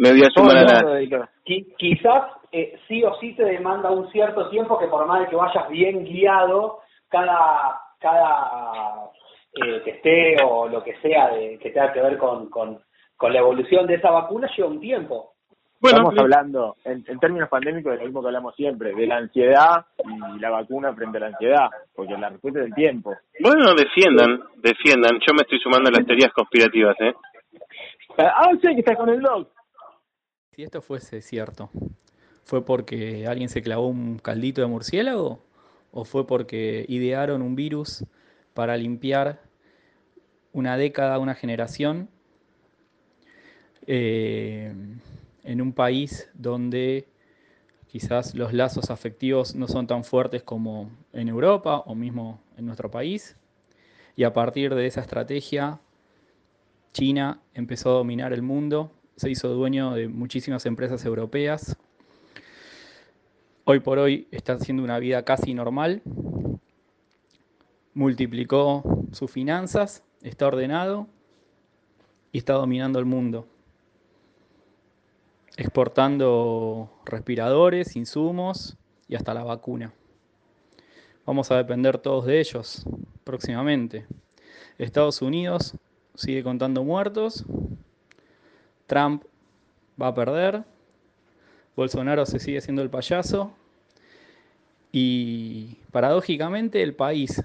[0.00, 1.28] Me voy a sumar a la...
[1.44, 2.22] Qui- quizás
[2.52, 5.68] eh, sí o sí te demanda un cierto tiempo que por más de que vayas
[5.68, 6.78] bien guiado,
[7.10, 9.10] cada, cada
[9.54, 12.80] eh, testeo o lo que sea de, que tenga que ver con, con,
[13.14, 15.32] con la evolución de esa vacuna lleva un tiempo.
[15.82, 19.84] Estamos hablando, en, en términos pandémicos, de lo mismo que hablamos siempre, de la ansiedad
[20.04, 23.16] y la vacuna frente a la ansiedad, porque la respuesta es el tiempo.
[23.40, 25.18] Bueno, defiendan, defiendan.
[25.26, 27.14] Yo me estoy sumando a las teorías conspirativas, ¿eh?
[28.18, 29.46] Ah, sé que estás con el blog.
[30.52, 31.70] Si esto fuese cierto,
[32.42, 35.44] ¿fue porque alguien se clavó un caldito de murciélago?
[35.92, 38.04] ¿O fue porque idearon un virus
[38.52, 39.40] para limpiar
[40.52, 42.08] una década, una generación
[43.86, 44.74] eh,
[45.44, 47.06] en un país donde
[47.86, 52.90] quizás los lazos afectivos no son tan fuertes como en Europa o mismo en nuestro
[52.90, 53.36] país?
[54.16, 55.78] Y a partir de esa estrategia,
[56.92, 58.90] China empezó a dominar el mundo,
[59.20, 61.76] se hizo dueño de muchísimas empresas europeas.
[63.64, 66.00] Hoy por hoy está haciendo una vida casi normal,
[67.92, 68.82] multiplicó
[69.12, 71.06] sus finanzas, está ordenado
[72.32, 73.46] y está dominando el mundo,
[75.58, 79.92] exportando respiradores, insumos y hasta la vacuna.
[81.26, 82.86] Vamos a depender todos de ellos
[83.24, 84.06] próximamente.
[84.78, 85.74] Estados Unidos
[86.14, 87.44] sigue contando muertos,
[88.90, 89.22] Trump
[90.02, 90.64] va a perder,
[91.76, 93.52] Bolsonaro se sigue siendo el payaso
[94.90, 97.40] y paradójicamente el país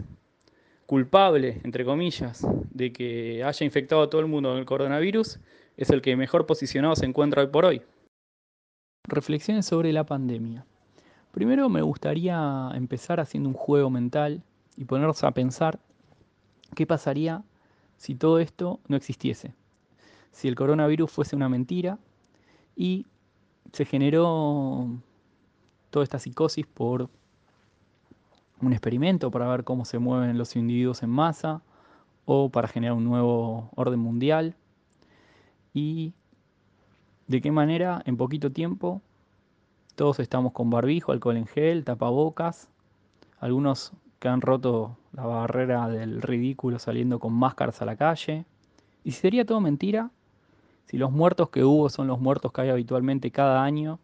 [0.88, 5.38] culpable, entre comillas, de que haya infectado a todo el mundo con el coronavirus
[5.78, 7.84] es el que mejor posicionado se encuentra hoy por hoy.
[9.08, 10.66] Reflexiones sobre la pandemia.
[11.32, 14.42] Primero me gustaría empezar haciendo un juego mental
[14.78, 15.78] y ponernos a pensar
[16.74, 17.44] qué pasaría
[17.98, 19.54] si todo esto no existiese
[20.36, 21.98] si el coronavirus fuese una mentira
[22.76, 23.06] y
[23.72, 24.90] se generó
[25.90, 27.10] toda esta psicosis por
[28.62, 31.62] un experimento para ver cómo se mueven los individuos en masa
[32.26, 34.56] o para generar un nuevo orden mundial
[35.74, 36.14] y
[37.28, 39.02] de qué manera en poquito tiempo
[39.96, 42.68] todos estamos con barbijo, alcohol en gel, tapabocas,
[43.40, 48.44] algunos que han roto la barrera del ridículo saliendo con máscaras a la calle.
[49.06, 50.12] ¿Y si sería todo mentira?
[50.86, 54.00] Si los muertos que hubo son los muertos que hay habitualmente cada año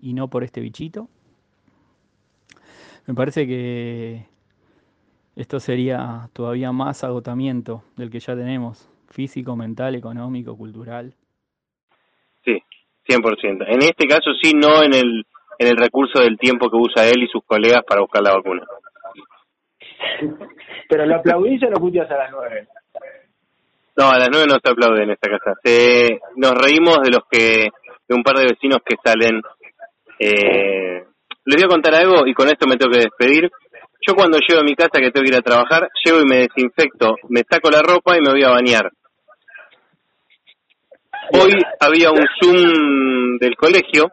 [0.00, 1.08] y no por este bichito.
[3.06, 4.26] Me parece que
[5.36, 11.14] esto sería todavía más agotamiento del que ya tenemos, físico, mental, económico, cultural.
[12.44, 12.62] Sí,
[13.08, 13.64] 100%.
[13.68, 15.26] En este caso sí, no en el,
[15.58, 18.66] en el recurso del tiempo que usa él y sus colegas para buscar la vacuna.
[20.88, 22.68] Pero lo aplaudís o lo puteás a las nueve.
[23.96, 25.54] No, a las nueve no se aplaude en esta casa.
[25.62, 27.68] Se, nos reímos de los que,
[28.08, 29.42] de un par de vecinos que salen.
[30.18, 31.04] Eh,
[31.44, 33.50] les voy a contar algo y con esto me tengo que despedir.
[34.06, 36.48] Yo cuando llego a mi casa que tengo que ir a trabajar, llego y me
[36.48, 38.90] desinfecto, me saco la ropa y me voy a bañar.
[41.32, 44.10] Hoy había un Zoom del colegio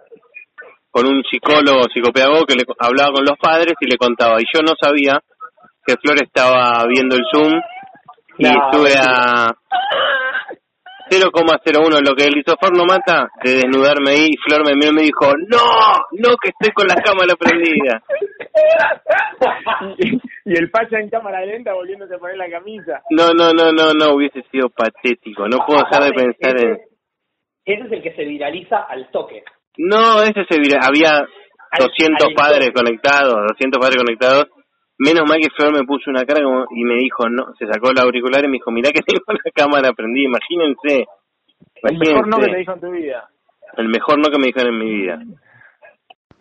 [0.92, 4.42] con un psicólogo, psicopedagogo que le hablaba con los padres y le contaba.
[4.42, 5.20] Y yo no sabía
[5.86, 7.54] que Flor estaba viendo el Zoom
[8.38, 9.48] y No, estuve a
[11.10, 14.96] 0,01 lo que el lisofar no mata de desnudarme ahí y Flor me miró y
[14.96, 15.58] me dijo no,
[16.12, 18.04] no que estoy con la cámara prendida
[20.46, 23.02] y el Pacha en cámara lenta volviéndose a poner la camisa.
[23.12, 25.48] no, no, no, no, no, hubiese sido patético.
[25.48, 26.78] No puedo dejar de pensar en
[27.66, 29.44] Ese es el que se viraliza al toque.
[29.78, 31.26] no, ese se vira- había
[31.80, 34.48] 200 al padres conectados 200 padres conectados
[35.00, 37.92] menos mal que Flor me puso una cara como- y me dijo no, se sacó
[37.92, 41.06] el auricular y me dijo mirá que tengo la cámara prendida imagínense
[41.84, 43.30] El mejor no que te dijo en tu vida.
[43.78, 45.20] el mejor no que me dijeron en mi vida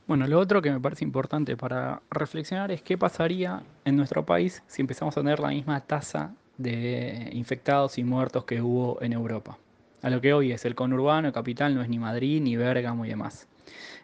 [0.06, 4.62] Bueno, lo otro que me parece importante para reflexionar es qué pasaría en nuestro país
[4.66, 9.58] si empezamos a tener la misma tasa de infectados y muertos que hubo en Europa.
[10.02, 13.08] A lo que hoy es el conurbano, capital, no es ni Madrid, ni Bérgamo y
[13.08, 13.48] demás.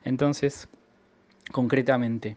[0.05, 0.69] Entonces,
[1.53, 2.37] concretamente,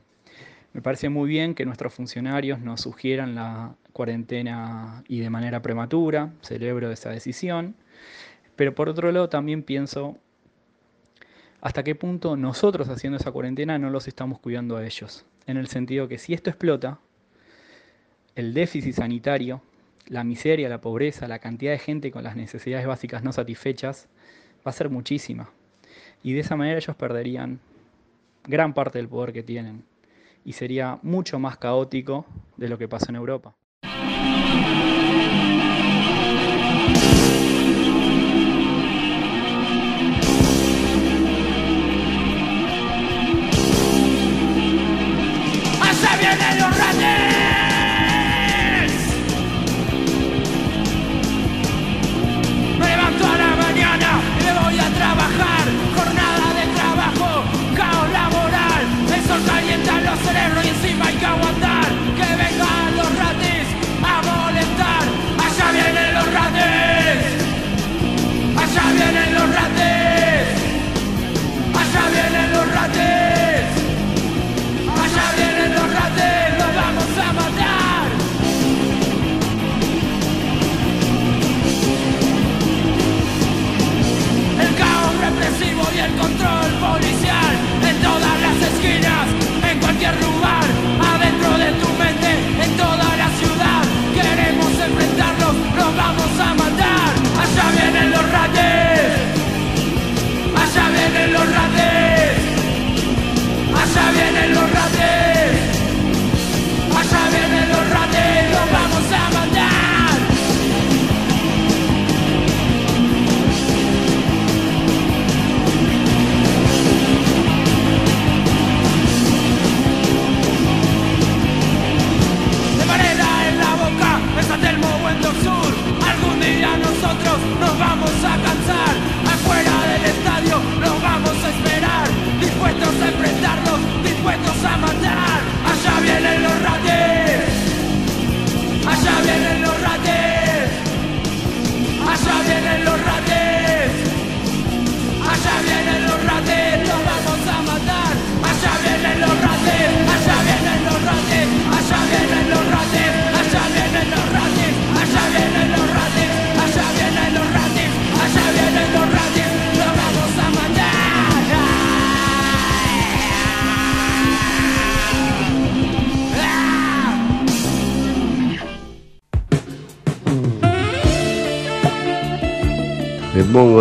[0.75, 6.33] me parece muy bien que nuestros funcionarios nos sugieran la cuarentena y de manera prematura,
[6.41, 7.77] celebro esa decisión,
[8.57, 10.17] pero por otro lado también pienso
[11.61, 15.25] hasta qué punto nosotros haciendo esa cuarentena no los estamos cuidando a ellos.
[15.47, 16.99] En el sentido que si esto explota,
[18.35, 19.61] el déficit sanitario,
[20.07, 24.09] la miseria, la pobreza, la cantidad de gente con las necesidades básicas no satisfechas,
[24.57, 25.49] va a ser muchísima.
[26.21, 27.61] Y de esa manera ellos perderían
[28.45, 29.85] gran parte del poder que tienen.
[30.45, 33.55] Y sería mucho más caótico de lo que pasó en Europa.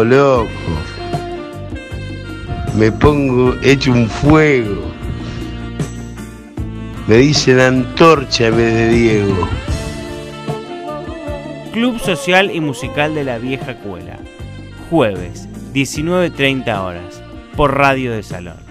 [0.05, 0.49] Loco.
[2.77, 4.93] Me pongo hecho un fuego.
[7.07, 9.49] Me dicen antorcha en vez de Diego.
[11.73, 14.19] Club Social y Musical de la Vieja Cuela.
[14.91, 17.23] Jueves, 19.30 horas,
[17.57, 18.64] por Radio de Salón.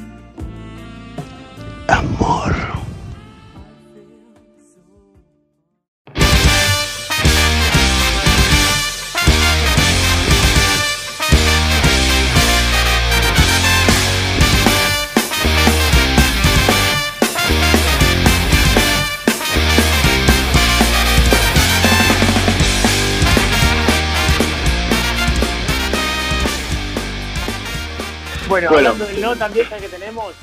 [29.33, 30.33] No, también ya que tenemos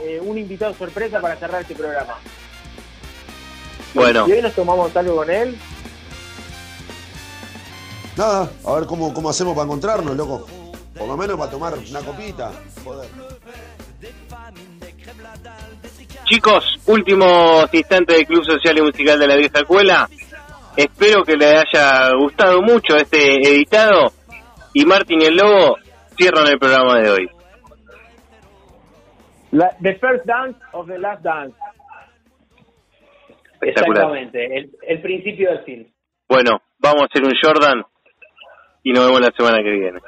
[0.00, 2.14] eh, un invitado sorpresa para cerrar este programa.
[3.94, 4.28] Bueno.
[4.28, 5.56] Y hoy nos tomamos algo con él.
[8.16, 10.46] Nada, a ver cómo, cómo hacemos para encontrarnos, loco.
[10.96, 12.50] Por lo menos para tomar una copita.
[12.84, 13.08] Joder.
[16.24, 20.08] Chicos, últimos instantes del Club Social y Musical de la Vieja Escuela.
[20.76, 24.12] Espero que les haya gustado mucho este editado.
[24.74, 25.76] Y Martín y el Lobo
[26.16, 27.37] cierran el programa de hoy.
[29.52, 31.54] La- the first dance of the last dance.
[33.54, 34.04] Espectacular.
[34.04, 35.92] Exactamente, el, el principio del fin.
[36.28, 37.82] Bueno, vamos a hacer un Jordan
[38.82, 40.00] y nos vemos la semana que viene.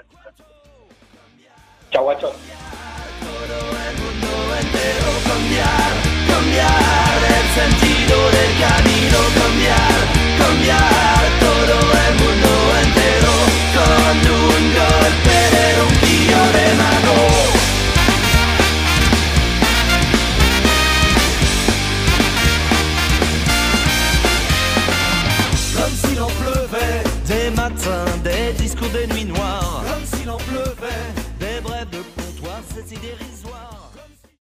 [1.90, 2.30] Chau, guacho.
[5.26, 5.92] cambiar,
[6.28, 10.00] cambiar el sentido del camino, cambiar,
[10.38, 11.76] cambiar todo
[12.06, 12.50] el mundo
[12.84, 13.32] entero
[13.74, 17.49] con un golpe de un tío de mano.